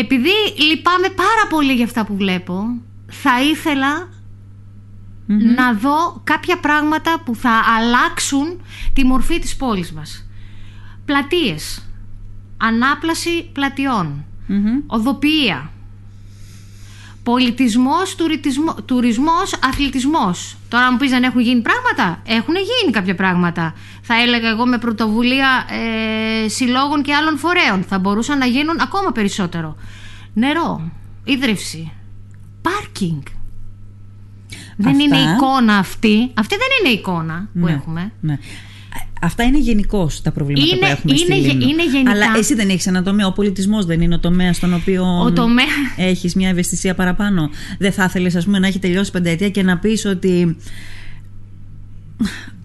επειδή 0.00 0.30
λυπάμαι 0.68 1.08
πάρα 1.08 1.46
πολύ 1.48 1.72
για 1.72 1.84
αυτά 1.84 2.04
που 2.04 2.16
βλέπω, 2.16 2.66
θα 3.06 3.42
ήθελα 3.42 4.08
να 5.56 5.72
δω 5.72 6.20
κάποια 6.24 6.58
πράγματα 6.58 7.20
που 7.24 7.34
θα 7.34 7.62
αλλάξουν 7.78 8.60
τη 8.92 9.04
μορφή 9.04 9.38
της 9.38 9.56
πόλης 9.56 9.92
μας. 9.92 10.28
Πλατείες, 11.04 11.86
ανάπλαση 12.56 13.50
πλατιών, 13.52 14.24
οδοποιία, 14.86 15.72
πολιτισμός, 17.24 18.14
τουριτισμό, 18.14 18.74
τουρισμός, 18.84 19.54
αθλητισμός. 19.62 20.56
Τώρα 20.68 20.90
μου 20.92 20.96
πεις 20.98 21.10
δεν 21.10 21.22
έχουν 21.22 21.40
γίνει 21.40 21.60
πράγματα; 21.62 22.22
Έχουν 22.26 22.54
γίνει 22.54 22.92
κάποια 22.92 23.14
πράγματα. 23.14 23.74
Θα 24.02 24.14
έλεγα 24.22 24.48
εγώ 24.48 24.66
με 24.66 24.78
πρωτοβουλία 24.78 25.66
ε, 26.44 26.48
συλλόγων 26.48 27.02
και 27.02 27.14
άλλων 27.14 27.38
φορέων. 27.38 27.82
Θα 27.88 27.98
μπορούσαν 27.98 28.38
να 28.38 28.46
γίνουν 28.46 28.80
ακόμα 28.80 29.12
περισσότερο. 29.12 29.76
Νερό, 30.34 30.90
ίδρυυση, 31.24 31.92
πάρκινγκ. 32.62 33.22
Δεν 34.76 34.90
Αυτά. 34.92 35.02
είναι 35.02 35.16
εικόνα 35.16 35.76
αυτή. 35.76 36.30
Αυτή 36.34 36.54
δεν 36.56 36.68
είναι 36.92 36.98
εικόνα 37.00 37.48
που 37.52 37.64
Ναι, 37.66 37.72
έχουμε. 37.72 38.12
ναι. 38.20 38.38
Αυτά 39.20 39.42
είναι 39.42 39.58
γενικώ 39.58 40.10
τα 40.22 40.30
προβλήματα 40.32 40.66
Είναι- 40.66 40.78
που 40.78 40.84
έχουμε 40.92 41.14
είναι 41.14 41.22
στη 41.24 41.38
γε- 41.38 41.50
Λίμνο. 41.52 41.68
είναι 41.68 41.84
γενικά. 41.90 42.10
Αλλά 42.10 42.26
εσύ 42.38 42.54
δεν 42.54 42.68
έχεις 42.68 42.86
ένα 42.86 43.02
τομέα. 43.02 43.26
Ο 43.26 43.32
πολιτισμός 43.32 43.84
δεν 43.86 44.00
είναι 44.00 44.14
ο 44.14 44.18
τομέα 44.18 44.52
στον 44.52 44.74
οποίο 44.74 45.04
Ο 45.24 45.32
τομέα- 45.32 45.64
έχεις 45.96 46.34
μια 46.34 46.48
ευαισθησία 46.48 46.94
παραπάνω. 46.94 47.50
Δεν 47.78 47.92
θα 47.92 48.04
ήθελες, 48.04 48.34
ας 48.36 48.44
πούμε, 48.44 48.58
να 48.58 48.66
έχει 48.66 48.78
τελειώσει 48.78 49.10
πενταετία 49.10 49.50
και 49.50 49.62
να 49.62 49.78
πεις 49.78 50.04
ότι. 50.04 50.56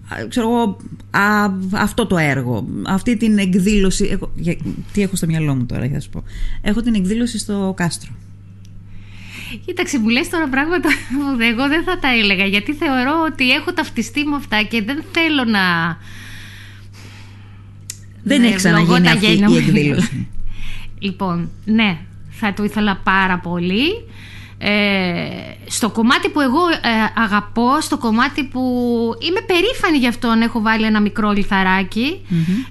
α, 0.08 0.26
Ξέρω 0.28 0.46
εγώ, 0.48 0.76
α, 1.10 1.50
αυτό 1.72 2.06
το 2.06 2.16
έργο, 2.18 2.66
αυτή 2.86 3.16
την 3.16 3.38
εκδήλωση. 3.38 4.08
Εγώ, 4.10 4.32
για- 4.36 4.56
τι 4.92 5.02
έχω 5.02 5.16
στο 5.16 5.26
μυαλό 5.26 5.54
μου 5.54 5.66
τώρα, 5.66 5.84
για 5.84 5.94
να 5.94 6.00
σου 6.00 6.10
πω. 6.10 6.22
Έχω 6.60 6.80
την 6.82 6.94
εκδήλωση 6.94 7.38
στο 7.38 7.72
κάστρο. 7.76 8.10
Κοίταξε, 9.66 9.98
μου 9.98 10.08
λες 10.08 10.28
τώρα 10.28 10.48
πράγματα 10.48 10.88
που 10.88 11.42
εγώ 11.42 11.68
δεν 11.68 11.82
θα 11.84 11.98
τα 11.98 12.08
έλεγα 12.08 12.44
γιατί 12.44 12.72
θεωρώ 12.74 13.12
ότι 13.32 13.50
έχω 13.50 13.72
ταυτιστεί 13.72 14.24
με 14.24 14.36
αυτά 14.36 14.62
και 14.62 14.82
δεν 14.82 15.02
θέλω 15.12 15.44
να. 15.44 15.60
Δεν 18.22 18.40
Ναι, 18.40 18.46
έχει 18.46 18.56
ξαναγίνει 18.56 18.92
ευλογώ 18.94 19.04
τα 19.08 19.12
αυτή 19.12 19.26
γένια 19.26 19.46
η 19.48 19.50
μου. 19.50 19.56
εκδήλωση. 19.56 20.28
Λοιπόν, 20.98 21.50
ναι, 21.64 21.98
θα 22.30 22.52
το 22.52 22.64
ήθελα 22.64 22.96
πάρα 23.04 23.38
πολύ. 23.38 24.04
Ε, 24.62 25.28
στο 25.66 25.90
κομμάτι 25.90 26.28
που 26.28 26.40
εγώ 26.40 26.58
ε, 26.68 27.20
αγαπώ, 27.22 27.80
στο 27.80 27.98
κομμάτι 27.98 28.44
που 28.44 28.60
είμαι 29.28 29.40
περήφανη 29.40 29.98
γι' 29.98 30.06
αυτό 30.06 30.28
αν 30.28 30.40
έχω 30.40 30.60
βάλει 30.60 30.84
ένα 30.84 31.00
μικρό 31.00 31.30
λιθαράκι, 31.30 32.20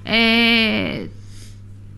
ε, 0.02 1.06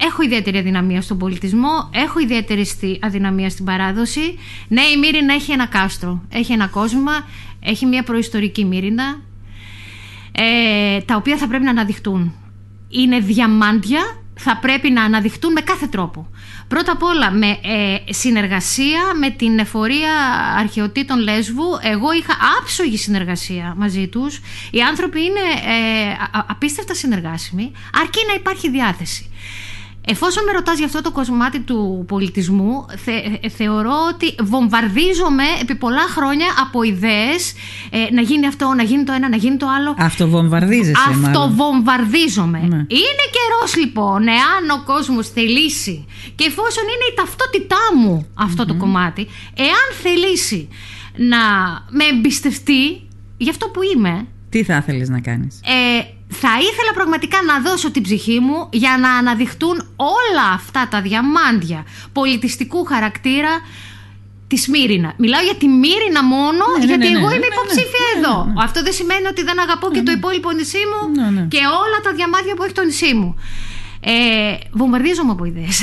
έχω 0.06 0.22
ιδιαίτερη 0.22 0.58
αδυναμία 0.58 1.00
στον 1.02 1.18
πολιτισμό, 1.18 1.88
έχω 1.92 2.18
ιδιαίτερη 2.18 2.64
στη- 2.64 2.98
αδυναμία 3.02 3.50
στην 3.50 3.64
παράδοση. 3.64 4.38
Ναι, 4.68 4.80
η 4.82 4.96
Μύρινα 4.98 5.34
έχει 5.34 5.52
ένα 5.52 5.66
κάστρο, 5.66 6.22
έχει 6.28 6.52
ένα 6.52 6.66
κόσμημα, 6.66 7.12
έχει 7.60 7.86
μια 7.86 8.02
προϊστορική 8.02 8.64
Μύρινα, 8.64 9.20
ε, 10.32 11.00
τα 11.00 11.16
οποία 11.16 11.36
θα 11.36 11.48
πρέπει 11.48 11.64
να 11.64 11.70
αναδειχτούν. 11.70 12.34
Είναι 12.88 13.18
διαμάντια, 13.18 14.00
θα 14.34 14.56
πρέπει 14.56 14.90
να 14.90 15.02
αναδειχτούν 15.02 15.52
με 15.52 15.60
κάθε 15.60 15.86
τρόπο. 15.86 16.26
Πρώτα 16.68 16.92
απ' 16.92 17.02
όλα 17.02 17.30
με 17.30 17.46
ε, 17.46 18.12
συνεργασία 18.12 19.00
με 19.20 19.30
την 19.30 19.58
εφορία 19.58 20.12
αρχαιοτήτων 20.58 21.18
Λέσβου. 21.18 21.78
Εγώ 21.82 22.12
είχα 22.12 22.32
άψογη 22.60 22.96
συνεργασία 22.96 23.74
μαζί 23.76 24.08
τους. 24.08 24.40
Οι 24.70 24.80
άνθρωποι 24.82 25.20
είναι 25.20 25.40
ε, 25.66 26.10
α- 26.10 26.38
α- 26.38 26.44
απίστευτα 26.48 26.94
συνεργάσιμοι, 26.94 27.72
αρκεί 28.00 28.20
να 28.28 28.34
υπάρχει 28.34 28.70
διάθεση. 28.70 29.30
Εφόσον 30.06 30.44
με 30.44 30.52
ρωτάς 30.52 30.76
για 30.76 30.86
αυτό 30.86 31.00
το 31.02 31.10
κομμάτι 31.10 31.60
του 31.60 32.04
πολιτισμού, 32.08 32.86
θε- 33.04 33.24
ε, 33.40 33.48
θεωρώ 33.48 33.94
ότι 34.14 34.34
βομβαρδίζομαι 34.42 35.42
επί 35.60 35.74
πολλά 35.74 36.00
χρόνια 36.08 36.46
από 36.60 36.82
ιδέες 36.82 37.52
ε, 37.90 38.14
να 38.14 38.20
γίνει 38.20 38.46
αυτό, 38.46 38.72
να 38.76 38.82
γίνει 38.82 39.04
το 39.04 39.12
ένα, 39.12 39.28
να 39.28 39.36
γίνει 39.36 39.56
το 39.56 39.66
άλλο. 39.78 39.94
Αυτοβομβαρδίζεσαι, 39.98 41.08
μάλλον. 41.08 41.24
Αυτοβομβαρδίζομαι. 41.24 42.58
Ναι. 42.58 42.76
Είναι 42.76 43.24
καιρός 43.36 43.76
λοιπόν, 43.76 44.26
εάν 44.26 44.70
ο 44.80 44.82
κόσμος 44.84 45.28
θελήσει 45.28 46.06
και 46.34 46.44
εφόσον 46.48 46.82
είναι 46.84 47.06
η 47.12 47.14
ταυτότητά 47.16 47.82
μου 47.96 48.26
αυτο 48.34 48.66
το 48.66 48.74
κομμάτι, 48.74 49.26
εάν 49.56 49.86
θελήσει 50.02 50.68
να 51.16 51.38
με 51.90 52.04
εμπιστευτεί 52.04 53.08
για 53.36 53.50
αυτό 53.50 53.68
που 53.68 53.80
είμαι, 53.94 54.26
Τι 54.50 54.62
θα 54.62 54.76
ήθελε 54.76 55.04
να 55.04 55.20
κάνεις; 55.20 55.60
ε, 55.64 56.04
θα 56.40 56.52
ήθελα 56.58 56.92
πραγματικά 56.94 57.38
να 57.46 57.60
δώσω 57.60 57.90
την 57.90 58.02
ψυχή 58.02 58.38
μου 58.40 58.68
για 58.72 58.96
να 59.00 59.10
αναδειχτούν 59.14 59.76
όλα 59.96 60.46
αυτά 60.54 60.88
τα 60.90 61.00
διαμάντια 61.02 61.86
πολιτιστικού 62.12 62.84
χαρακτήρα 62.84 63.50
της 64.46 64.68
Μύρινα. 64.68 65.12
Μιλάω 65.16 65.42
για 65.42 65.54
τη 65.54 65.68
Μύρινα 65.68 66.22
μόνο, 66.24 66.64
Ναι, 66.72 66.78
ναι, 66.78 66.84
γιατί 66.84 67.06
ναι, 67.06 67.10
ναι, 67.12 67.18
εγώ 67.18 67.28
ναι, 67.28 67.34
είμαι 67.34 67.46
ναι, 67.46 67.54
υποψήφια 67.54 68.06
ναι, 68.14 68.20
ναι, 68.20 68.26
εδώ. 68.26 68.36
ναι. 68.44 68.52
Αυτό 68.66 68.82
δεν 68.82 68.92
σημαίνει 68.92 69.26
ότι 69.26 69.42
δεν 69.48 69.60
αγαπώ 69.60 69.86
και 69.94 70.02
το 70.02 70.12
υπόλοιπο 70.18 70.50
νησί 70.58 70.82
μου 70.90 71.00
Ναι, 71.20 71.28
ναι. 71.36 71.42
και 71.52 71.60
όλα 71.84 71.98
τα 72.06 72.10
διαμάντια 72.18 72.54
που 72.54 72.62
έχει 72.64 72.76
το 72.80 72.84
νησί 72.84 73.12
μου. 73.14 73.30
Ε, 74.04 74.56
βομβαρδίζομαι 74.70 75.30
από 75.30 75.44
ιδέες. 75.44 75.80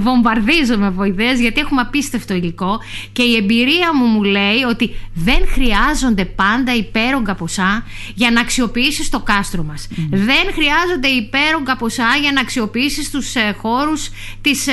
βομβαρδίζομαι 0.00 0.86
από 0.86 1.04
ιδέες 1.04 1.40
γιατί 1.40 1.60
έχουμε 1.60 1.80
απίστευτο 1.80 2.34
υλικό 2.34 2.80
και 3.12 3.22
η 3.22 3.36
εμπειρία 3.36 3.94
μου 3.94 4.04
μου 4.06 4.22
λέει 4.22 4.62
ότι 4.68 4.94
δεν 5.14 5.38
χρειάζονται 5.48 6.24
πάντα 6.24 6.74
υπέρογκα 6.76 7.34
ποσά 7.34 7.84
για 8.14 8.30
να 8.30 8.40
αξιοποιήσεις 8.40 9.08
το 9.08 9.20
κάστρο 9.20 9.62
μας. 9.62 9.88
Δεν 10.10 10.44
χρειάζονται 10.52 11.08
υπέρογκα 11.08 11.76
ποσά 11.76 12.08
για 12.20 12.32
να 12.32 12.40
αξιοποιήσεις 12.40 13.10
τους 13.10 13.34
ε, 13.34 13.54
χώρους 13.58 14.10
της, 14.40 14.66
ε, 14.66 14.72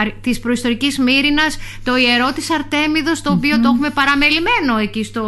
αρ- 0.00 0.12
της 0.20 0.40
προϊστορικής 0.40 0.98
Μύρινας, 0.98 1.58
το 1.84 1.96
ιερό 1.96 2.32
της 2.32 2.50
Αρτέμιδος, 2.50 3.22
το 3.22 3.32
οποίο 3.32 3.60
το 3.60 3.68
έχουμε 3.74 3.90
παραμελημένο 3.90 4.76
εκεί 4.82 5.04
στο, 5.04 5.24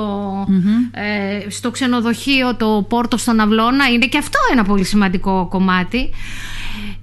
ε, 0.90 1.51
στο 1.51 1.71
ξενοδοχείο, 1.71 2.57
το 2.57 2.87
Πόρτο 2.88 3.17
στον 3.17 3.40
Αυλώνα. 3.40 3.88
Είναι 3.88 4.07
και 4.07 4.19
αυτό 4.19 4.38
ένα 4.53 4.64
πολύ 4.64 4.85
σημαντικό 4.85 5.47
κομμάτι. 5.51 6.11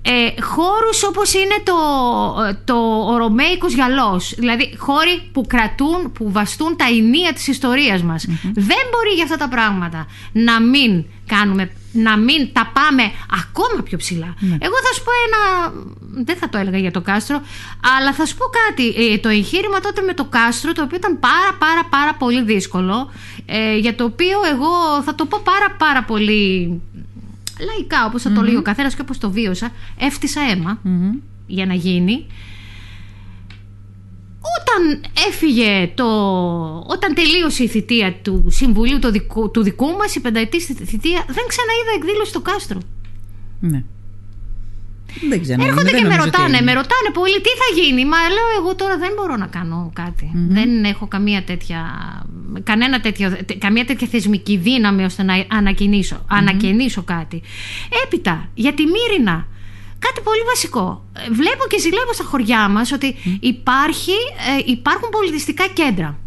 Ε, 0.04 0.42
χώρους 0.42 1.04
όπως 1.04 1.34
είναι 1.34 1.56
το, 1.64 1.74
το 2.66 2.76
ο 3.14 3.18
Ρωμαϊκός 3.18 3.74
γυαλός 3.74 4.34
δηλαδή 4.38 4.76
χώροι 4.78 5.30
που 5.32 5.46
κρατούν, 5.48 6.12
που 6.12 6.32
βαστούν 6.32 6.76
τα 6.78 6.86
ενία 6.86 7.34
της 7.34 7.48
ιστορίας 7.48 8.02
μας 8.04 8.26
δεν 8.54 8.84
μπορεί 8.92 9.14
για 9.16 9.24
αυτά 9.24 9.38
τα 9.38 9.48
πράγματα 9.48 10.08
να 10.32 10.62
μην 10.62 11.06
κάνουμε 11.26 11.72
να 11.92 12.18
μην 12.18 12.54
τα 12.54 12.72
πάμε 12.74 13.04
ακόμα 13.44 13.84
πιο 13.84 13.98
ψηλά. 13.98 14.36
Εγώ 14.42 14.76
θα 14.86 14.94
σου 14.94 15.04
πω 15.04 15.12
ένα 15.26 15.74
δεν 16.24 16.36
θα 16.36 16.50
το 16.50 16.58
έλεγα 16.58 16.78
για 16.78 16.92
το 16.92 17.02
κάστρο 17.02 17.42
αλλά 17.98 18.14
θα 18.14 18.26
σου 18.26 18.36
πω 18.36 18.46
κάτι. 18.46 19.14
Ε, 19.14 19.18
το 19.18 19.30
εγχείρημα 19.30 19.80
τότε 19.80 20.02
με 20.02 20.14
το 20.14 20.26
κάστρο 20.26 20.72
το 20.72 20.82
οποίο 20.84 20.98
ήταν 20.98 21.20
πάρα 21.20 21.54
πάρα 21.60 21.84
πάρα 21.90 22.14
πολύ 22.14 22.44
δύσκολο 22.44 23.12
ε, 23.46 23.78
για 23.78 23.96
το 23.96 24.04
οποίο 24.04 24.38
εγώ 24.52 25.02
θα 25.04 25.16
το 25.16 25.26
πω 25.26 25.42
πάρα 25.44 25.76
πάρα 25.78 26.04
πολύ 26.04 26.82
λαϊκά 27.65 28.06
όπως 28.06 28.21
θα 28.21 28.32
το 28.32 28.41
λέει 28.41 28.56
ο 28.56 28.62
καθένας 28.62 28.95
και 28.95 29.02
όπως 29.02 29.17
το 29.17 29.32
βίωσα 29.32 29.71
έφτιασα 29.97 30.41
αίμα 30.41 30.82
για 31.47 31.65
να 31.65 31.74
γίνει 31.74 32.26
όταν 34.60 35.02
έφυγε 35.28 35.91
το... 35.95 36.06
Όταν 36.88 37.13
τελείωσε 37.13 37.63
η 37.63 37.67
θητεία 37.67 38.13
του 38.21 38.45
Συμβουλίου 38.50 39.00
του 39.00 39.12
δικού, 39.12 39.52
του 39.52 39.63
δικού 39.63 39.91
μας, 39.91 40.15
η 40.15 40.19
πενταετής 40.19 40.65
θητεία, 40.65 41.26
δεν 41.28 41.45
ξαναείδα 41.47 41.91
εκδήλωση 41.95 42.30
στο 42.30 42.41
κάστρο. 42.41 42.80
Ναι. 43.60 43.84
Δεν 45.30 45.41
ξέρω. 45.41 45.63
Έρχονται 45.63 45.84
δεν 45.84 45.95
και 45.95 46.02
με 46.02 46.08
νομίζω 46.10 46.28
ότι- 46.28 46.38
ρωτάνε, 46.38 46.62
με 46.62 46.74
ρωτάνε 46.74 47.10
πολύ 47.13 47.41
τι 47.41 47.50
θα 47.50 47.82
γίνει. 47.82 48.06
Μα 48.06 48.17
λέω 48.17 48.50
εγώ 48.60 48.76
τώρα 48.76 48.97
δεν 48.97 49.12
μπορώ 49.15 49.36
να 49.36 49.45
κάνω 49.47 49.91
κάτι. 49.95 50.32
Δεν 50.34 50.84
έχω 50.84 51.08
καμία 51.08 51.43
τέτοια, 51.43 51.80
κανένα 52.63 53.00
τέτοιο, 53.02 53.30
τε- 53.30 53.58
καμία 53.58 53.86
τέτοια 53.86 54.08
θεσμική 54.08 54.58
δύναμη 54.58 55.04
ώστε 55.04 55.24
να 55.24 55.45
ανακοινήσω, 55.47 56.26
ανακαινήσω 56.30 57.02
κάτι. 57.04 57.41
Έπειτα, 58.06 58.50
για 58.54 58.74
τη 58.74 58.84
Μύρινα, 58.86 59.47
κάτι 60.00 60.21
πολύ 60.24 60.41
βασικό. 60.47 61.06
Ε, 61.17 61.32
Βλέπω 61.32 61.63
και 61.69 61.80
ζηλεύω 61.80 62.13
στα 62.13 62.24
χωριά 62.24 62.67
μας 62.69 62.91
ότι 62.91 63.15
υπάρχει, 63.39 64.12
ε, 64.58 64.71
υπάρχουν 64.71 65.10
πολιτιστικά 65.10 65.67
κέντρα 65.74 66.17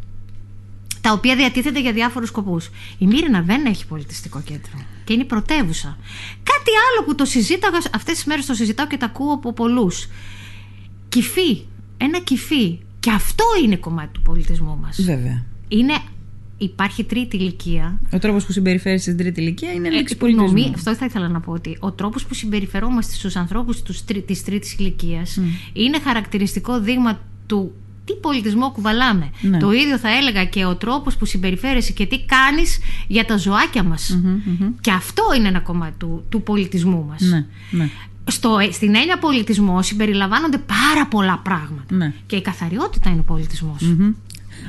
τα 1.01 1.13
οποία 1.13 1.37
διατίθεται 1.37 1.81
για 1.81 1.93
διάφορους 1.93 2.29
σκοπούς. 2.29 2.71
Η 2.99 3.07
Μύρινα 3.07 3.41
δεν 3.43 3.65
έχει 3.67 3.87
πολιτιστικό 3.87 4.41
κέντρο 4.45 4.73
και 5.05 5.13
είναι 5.13 5.23
η 5.23 5.27
πρωτεύουσα. 5.27 5.97
Κάτι 6.43 6.71
άλλο 6.91 7.07
που 7.07 7.15
το 7.15 7.25
συζήταγα, 7.25 7.79
αυτές 7.95 8.15
τις 8.15 8.25
μέρες 8.25 8.47
το 8.47 8.55
συζητάω 8.55 8.87
και 8.87 8.97
τα 8.97 9.07
ακούω 9.07 9.33
από 9.33 9.53
πολλούς. 9.53 10.09
Κυφή, 11.09 11.63
ένα 11.97 12.21
κυφή. 12.21 12.79
Και 13.01 13.11
αυτό 13.11 13.45
είναι 13.65 13.77
κομμάτι 13.77 14.09
του 14.13 14.23
πολιτισμού 14.23 14.79
μας. 14.83 15.03
Βέβαια. 15.03 15.45
Είναι, 15.69 15.95
υπάρχει 16.59 17.05
τρίτη 17.05 17.37
ηλικία. 17.37 18.01
Ο 18.13 18.19
τρόπος 18.19 18.45
που 18.47 18.53
συμπεριφέρει 18.53 18.99
στην 18.99 19.17
τρίτη 19.17 19.41
ηλικία 19.41 19.73
είναι 19.73 19.89
Ε, 19.89 19.91
λέξη 19.91 20.17
πολιτισμού. 20.17 20.47
νομί- 20.49 20.75
αυτό 20.75 20.95
θα 20.95 21.05
ήθελα 21.05 21.29
να 21.29 21.41
πω 21.41 21.53
ότι 21.53 21.77
ο 21.81 21.93
τρόπος 21.93 22.25
που 22.27 22.35
συμπεριφερόμαστε 22.35 23.15
στους 23.15 23.37
ανθρώπους 23.37 23.83
τους, 23.83 24.05
τρι- 24.05 24.27
της 24.27 24.45
τρίτης 24.45 24.75
ηλικίας 24.75 25.39
είναι 25.73 25.99
χαρακτηριστικό 26.01 26.81
δείγμα 26.81 27.21
του 27.47 27.73
τι 28.05 28.13
πολιτισμό 28.13 28.71
κουβαλάμε. 28.71 29.31
Ναι. 29.41 29.59
Το 29.59 29.73
ίδιο 29.73 29.99
θα 29.99 30.09
έλεγα 30.17 30.45
και 30.45 30.65
ο 30.65 30.75
τρόπος 30.75 31.17
που 31.17 31.25
συμπεριφέρεσαι 31.25 31.93
και 31.93 32.07
τι 32.07 32.25
κάνεις 32.25 32.79
για 33.07 33.25
τα 33.25 33.37
ζωάκια 33.37 33.83
μας. 33.83 34.19
Και 34.81 34.91
αυτό 34.91 35.23
είναι 35.37 35.49
ένα 35.49 35.61
κομμάτι 35.61 35.95
του, 35.99 36.25
του 36.29 36.43
πολιτισμού 36.43 37.07
μας. 37.09 37.21
Ναι, 37.21 37.47
ναι. 37.71 37.91
Στο, 38.27 38.59
στην 38.71 38.95
έννοια 38.95 39.19
πολιτισμό 39.19 39.83
συμπεριλαμβάνονται 39.83 40.59
πάρα 40.59 41.07
πολλά 41.07 41.39
πράγματα. 41.39 41.95
Ναι. 41.95 42.13
Και 42.27 42.37
η 42.37 42.43
καθαριότητα 42.43 43.11
είναι 43.11 43.21
ο 43.21 43.23
πολιτισμός. 43.23 43.83
Μμμ. 43.83 44.13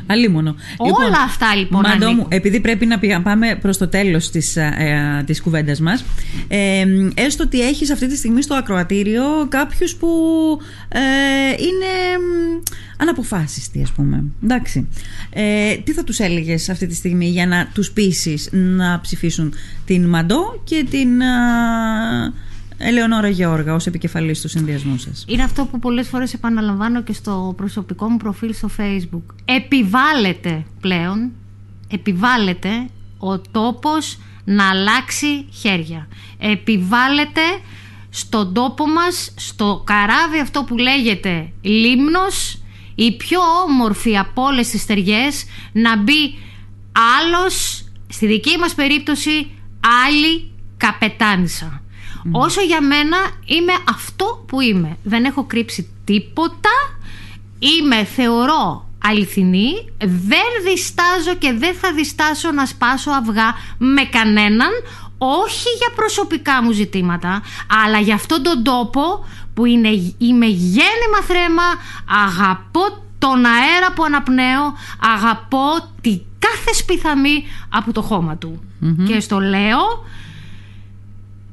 Αλίμονο. 0.07 0.55
Όλα 0.77 1.21
αυτά, 1.25 1.55
λοιπόν, 1.55 1.81
Μαντώ 1.81 2.05
μου, 2.05 2.11
ανήκουν. 2.11 2.27
επειδή 2.31 2.59
πρέπει 2.59 2.85
να 2.85 2.99
πη- 2.99 3.19
πάμε 3.23 3.57
προς 3.61 3.77
το 3.77 3.87
τέλος 3.87 4.29
της, 4.31 4.55
ε, 4.55 5.23
της 5.25 5.41
κουβέντας 5.41 5.79
μας, 5.79 6.05
ε, 6.47 6.85
έστω 7.13 7.43
ότι 7.43 7.61
έχεις 7.61 7.89
αυτή 7.91 8.07
τη 8.07 8.15
στιγμή 8.17 8.41
στο 8.41 8.55
ακροατήριο 8.55 9.23
κάποιους 9.49 9.95
που 9.95 10.07
ε, 10.87 10.99
είναι 11.49 12.17
μ, 12.17 12.61
αναποφάσιστοι, 12.97 13.81
ας 13.83 13.91
πούμε. 13.91 14.23
Εντάξει. 14.43 14.87
Ε, 15.29 15.75
τι 15.75 15.91
θα 15.91 16.03
τους 16.03 16.19
έλεγες 16.19 16.69
αυτή 16.69 16.87
τη 16.87 16.95
στιγμή 16.95 17.25
για 17.29 17.47
να 17.47 17.67
τους 17.73 17.91
πείσεις 17.91 18.49
να 18.51 18.99
ψηφίσουν 19.01 19.53
την 19.85 20.05
Μαντώ 20.05 20.61
και 20.63 20.85
την 20.89 21.21
α, 21.21 22.33
Ελεονόρα 22.77 23.29
Γεώργα 23.29 23.73
ως 23.73 23.85
επικεφαλής 23.85 24.41
του 24.41 24.47
συνδυασμού 24.47 24.97
σας. 24.97 25.25
Είναι 25.27 25.43
αυτό 25.43 25.65
που 25.65 25.79
πολλές 25.79 26.07
φορές 26.07 26.33
επαναλαμβάνω 26.33 27.03
και 27.03 27.13
στο 27.13 27.53
προσωπικό 27.57 28.09
μου 28.09 28.17
προφίλ 28.17 28.53
στο 28.53 28.69
facebook. 28.77 29.35
Επιβάλλεται 29.45 30.65
πλέον, 30.81 31.31
επιβάλλεται 31.87 32.89
ο 33.17 33.39
τόπος 33.39 34.17
να 34.45 34.69
αλλάξει 34.69 35.45
χέρια. 35.51 36.07
Επιβάλλεται 36.39 37.41
στον 38.09 38.53
τόπο 38.53 38.87
μας, 38.87 39.33
στο 39.35 39.83
καράβι 39.85 40.39
αυτό 40.41 40.63
που 40.63 40.77
λέγεται 40.77 41.51
Λίμνος, 41.61 42.61
η 42.95 43.15
πιο 43.15 43.39
όμορφη 43.67 44.17
από 44.17 44.43
όλες 44.43 44.69
τις 44.69 44.81
στεριές, 44.81 45.45
να 45.71 45.97
μπει 45.97 46.37
άλλος, 47.19 47.85
στη 48.07 48.27
δική 48.27 48.57
μας 48.57 48.73
περίπτωση, 48.73 49.49
άλλη 50.05 50.51
καπετάνισσα. 50.77 51.81
Όσο 52.31 52.61
για 52.61 52.81
μένα 52.81 53.17
είμαι 53.45 53.73
αυτό 53.89 54.43
που 54.47 54.61
είμαι. 54.61 54.97
Δεν 55.03 55.25
έχω 55.25 55.43
κρύψει 55.43 55.89
τίποτα. 56.03 56.69
Είμαι, 57.59 58.03
θεωρώ, 58.03 58.89
αληθινή. 59.03 59.71
Δεν 59.97 60.49
διστάζω 60.63 61.35
και 61.37 61.53
δεν 61.53 61.75
θα 61.75 61.93
διστάσω 61.93 62.51
να 62.51 62.65
σπάσω 62.65 63.11
αυγά 63.11 63.53
με 63.77 64.03
κανέναν. 64.03 64.69
Όχι 65.17 65.69
για 65.77 65.91
προσωπικά 65.95 66.63
μου 66.63 66.71
ζητήματα, 66.71 67.41
αλλά 67.83 67.99
για 67.99 68.15
αυτόν 68.15 68.43
τον 68.43 68.63
τόπο 68.63 69.25
που 69.53 69.65
είναι, 69.65 69.89
είμαι 70.17 70.45
γέννημα 70.45 71.21
θρέμα, 71.27 71.63
αγαπώ 72.27 73.03
τον 73.19 73.45
αέρα 73.45 73.93
που 73.95 74.03
αναπνέω, 74.03 74.73
αγαπώ 75.15 75.89
τη 76.01 76.21
κάθε 76.39 76.73
σπιθαμή 76.73 77.43
από 77.69 77.91
το 77.93 78.01
χώμα 78.01 78.37
του. 78.37 78.63
Και 79.07 79.19
στο 79.19 79.39
λέω 79.39 80.03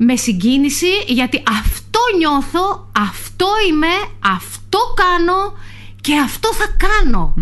με 0.07 0.17
συγκίνηση 0.17 0.87
γιατί 1.07 1.43
αυτό 1.49 1.99
νιώθω, 2.19 2.89
αυτό 2.99 3.47
είμαι, 3.69 3.93
αυτό 4.25 4.79
κάνω 4.95 5.53
και 6.01 6.19
αυτό 6.19 6.49
θα 6.55 6.67
κανω 6.77 7.35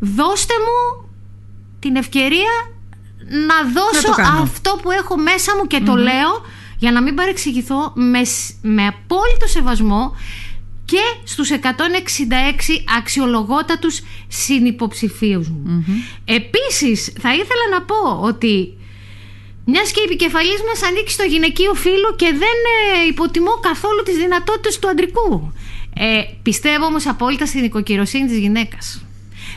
Δώστε 0.00 0.54
μου 0.58 1.08
την 1.78 1.96
ευκαιρία 1.96 2.50
να 3.46 3.70
δώσω 3.72 4.06
το 4.06 4.12
κάνω. 4.12 4.42
αυτό 4.42 4.78
που 4.82 4.90
έχω 4.90 5.16
μέσα 5.16 5.52
μου 5.56 5.66
και 5.66 5.80
το 5.80 5.94
λέω 5.96 6.30
για 6.78 6.92
να 6.92 7.02
μην 7.02 7.14
παρεξηγηθώ 7.14 7.92
με, 7.94 8.24
σ- 8.24 8.54
με 8.62 8.86
απόλυτο 8.86 9.46
σεβασμό 9.46 10.14
και 10.84 11.00
στους 11.24 11.50
166 11.50 11.56
αξιολογότατους 12.98 14.00
συνυποψηφίους 14.28 15.48
μου. 15.48 15.84
Επίσης 16.24 17.12
θα 17.20 17.32
ήθελα 17.32 17.68
να 17.72 17.82
πω 17.82 18.20
ότι 18.20 18.77
μιας 19.70 19.90
και 19.90 20.00
η 20.00 20.04
επικεφαλής 20.04 20.60
μας 20.68 20.82
ανήκει 20.88 21.10
στο 21.10 21.24
γυναικείο 21.24 21.74
φύλλο 21.74 22.14
και 22.16 22.26
δεν 22.42 22.58
ε, 23.02 23.06
υποτιμώ 23.08 23.50
καθόλου 23.50 24.02
τις 24.02 24.16
δυνατότητες 24.16 24.78
του 24.78 24.88
αντρικού. 24.88 25.52
Ε, 25.94 26.20
πιστεύω 26.42 26.84
όμως 26.84 27.06
απόλυτα 27.06 27.46
στην 27.46 27.64
οικοκυροσύνη 27.64 28.26
της 28.28 28.38
γυναίκας. 28.38 29.02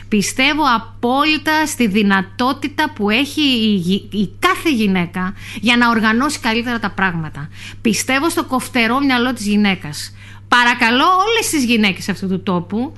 Πιστεύω 0.08 0.62
απόλυτα 0.74 1.66
στη 1.66 1.86
δυνατότητα 1.86 2.92
που 2.94 3.10
έχει 3.10 3.40
η, 3.40 3.74
γυ- 3.74 4.14
η 4.14 4.30
κάθε 4.38 4.70
γυναίκα 4.70 5.34
για 5.60 5.76
να 5.76 5.88
οργανώσει 5.88 6.38
καλύτερα 6.38 6.78
τα 6.78 6.90
πράγματα. 6.90 7.48
Πιστεύω 7.80 8.28
στο 8.30 8.44
κοφτερό 8.44 9.00
μυαλό 9.00 9.32
της 9.32 9.46
γυναίκας. 9.46 10.14
Παρακαλώ 10.48 11.04
όλες 11.04 11.50
τις 11.50 11.64
γυναίκες 11.64 12.08
αυτού 12.08 12.28
του 12.28 12.42
τόπου 12.42 12.92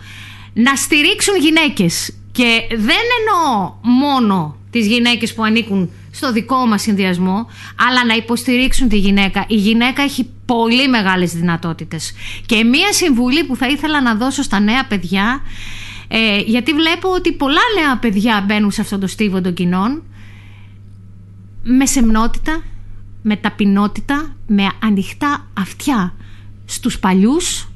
να 0.52 0.76
στηρίξουν 0.76 1.36
γυναίκες. 1.36 2.14
Και 2.32 2.60
δεν 2.70 3.04
εννοώ 3.18 3.74
μόνο 3.82 4.56
τις 4.74 4.86
γυναίκες 4.86 5.34
που 5.34 5.42
ανήκουν 5.44 5.90
στο 6.10 6.32
δικό 6.32 6.66
μας 6.66 6.82
συνδυασμό, 6.82 7.46
αλλά 7.88 8.06
να 8.06 8.14
υποστηρίξουν 8.14 8.88
τη 8.88 8.96
γυναίκα. 8.98 9.44
Η 9.48 9.54
γυναίκα 9.54 10.02
έχει 10.02 10.28
πολύ 10.46 10.88
μεγάλες 10.88 11.32
δυνατότητες. 11.32 12.12
Και 12.46 12.64
μία 12.64 12.92
συμβουλή 12.92 13.44
που 13.44 13.56
θα 13.56 13.68
ήθελα 13.68 14.02
να 14.02 14.14
δώσω 14.14 14.42
στα 14.42 14.60
νέα 14.60 14.86
παιδιά, 14.86 15.40
ε, 16.08 16.38
γιατί 16.38 16.72
βλέπω 16.72 17.08
ότι 17.10 17.32
πολλά 17.32 17.60
νέα 17.80 17.98
παιδιά 17.98 18.44
μπαίνουν 18.46 18.70
σε 18.70 18.80
αυτόν 18.80 19.00
το 19.00 19.06
στίβο 19.06 19.40
των 19.40 19.54
κοινών, 19.54 20.02
με 21.62 21.86
σεμνότητα, 21.86 22.62
με 23.22 23.36
ταπεινότητα, 23.36 24.36
με 24.46 24.66
ανοιχτά 24.82 25.46
αυτιά 25.58 26.14
στους 26.64 26.98
παλιούς 26.98 27.68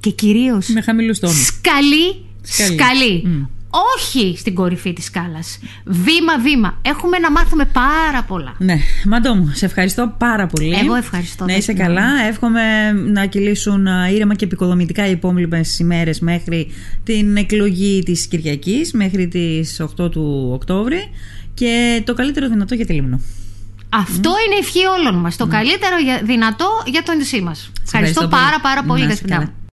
και 0.00 0.10
κυρίως 0.10 0.68
Με 0.68 0.80
χαμηλούς 0.82 1.18
τόνους. 1.18 1.44
σκαλί, 1.46 2.24
Σκαλί. 2.42 2.72
σκαλί. 2.78 3.22
Μμ. 3.26 3.44
Όχι 3.70 4.34
στην 4.38 4.54
κορυφή 4.54 4.92
της 4.92 5.04
σκάλας. 5.04 5.58
Βήμα-βήμα. 5.84 6.78
Έχουμε 6.82 7.18
να 7.18 7.30
μάθουμε 7.30 7.64
πάρα 7.64 8.22
πολλά. 8.22 8.54
Ναι, 8.58 8.76
Μαντώ 9.06 9.34
μου, 9.34 9.50
σε 9.54 9.64
ευχαριστώ 9.64 10.14
πάρα 10.18 10.46
πολύ. 10.46 10.74
Εγώ 10.84 10.94
ευχαριστώ, 10.94 11.44
Να 11.44 11.52
είσαι 11.54 11.72
Δέσποινα. 11.72 11.86
καλά. 12.00 12.26
Εύχομαι 12.28 12.92
να 12.92 13.26
κυλήσουν 13.26 13.86
α, 13.86 14.08
ήρεμα 14.10 14.34
και 14.34 14.44
επικοδομητικά 14.44 15.06
οι 15.06 15.10
επόμενε 15.10 15.60
ημέρες 15.80 16.20
μέχρι 16.20 16.70
την 17.04 17.36
εκλογή 17.36 18.02
της 18.02 18.26
Κυριακής, 18.26 18.92
μέχρι 18.92 19.28
τις 19.28 19.80
8 19.80 20.10
του 20.10 20.50
Οκτώβρη. 20.52 21.10
Και 21.54 22.02
το 22.06 22.14
καλύτερο 22.14 22.48
δυνατό 22.48 22.74
για 22.74 22.86
τη 22.86 22.92
Λίμνο. 22.92 23.20
Αυτό 23.92 24.30
είναι 24.46 24.54
η 24.54 24.58
ευχή 24.58 24.78
όλων 24.86 25.20
μας. 25.20 25.36
Το 25.36 25.46
καλύτερο 25.46 25.96
για- 25.98 26.20
δυνατό 26.24 26.68
για 26.86 27.02
το 27.02 27.12
νησί 27.14 27.40
μας. 27.40 27.70
Ευχαριστώ, 27.84 27.96
ευχαριστώ 28.24 28.28
πάρα 28.28 28.60
πολύ. 28.60 28.62
πάρα 28.62 28.82
πολύ, 28.82 29.00
Να 29.00 29.06
είσαι 29.06 29.14
Δεσποιნა. 29.14 29.36
καλά. 29.36 29.52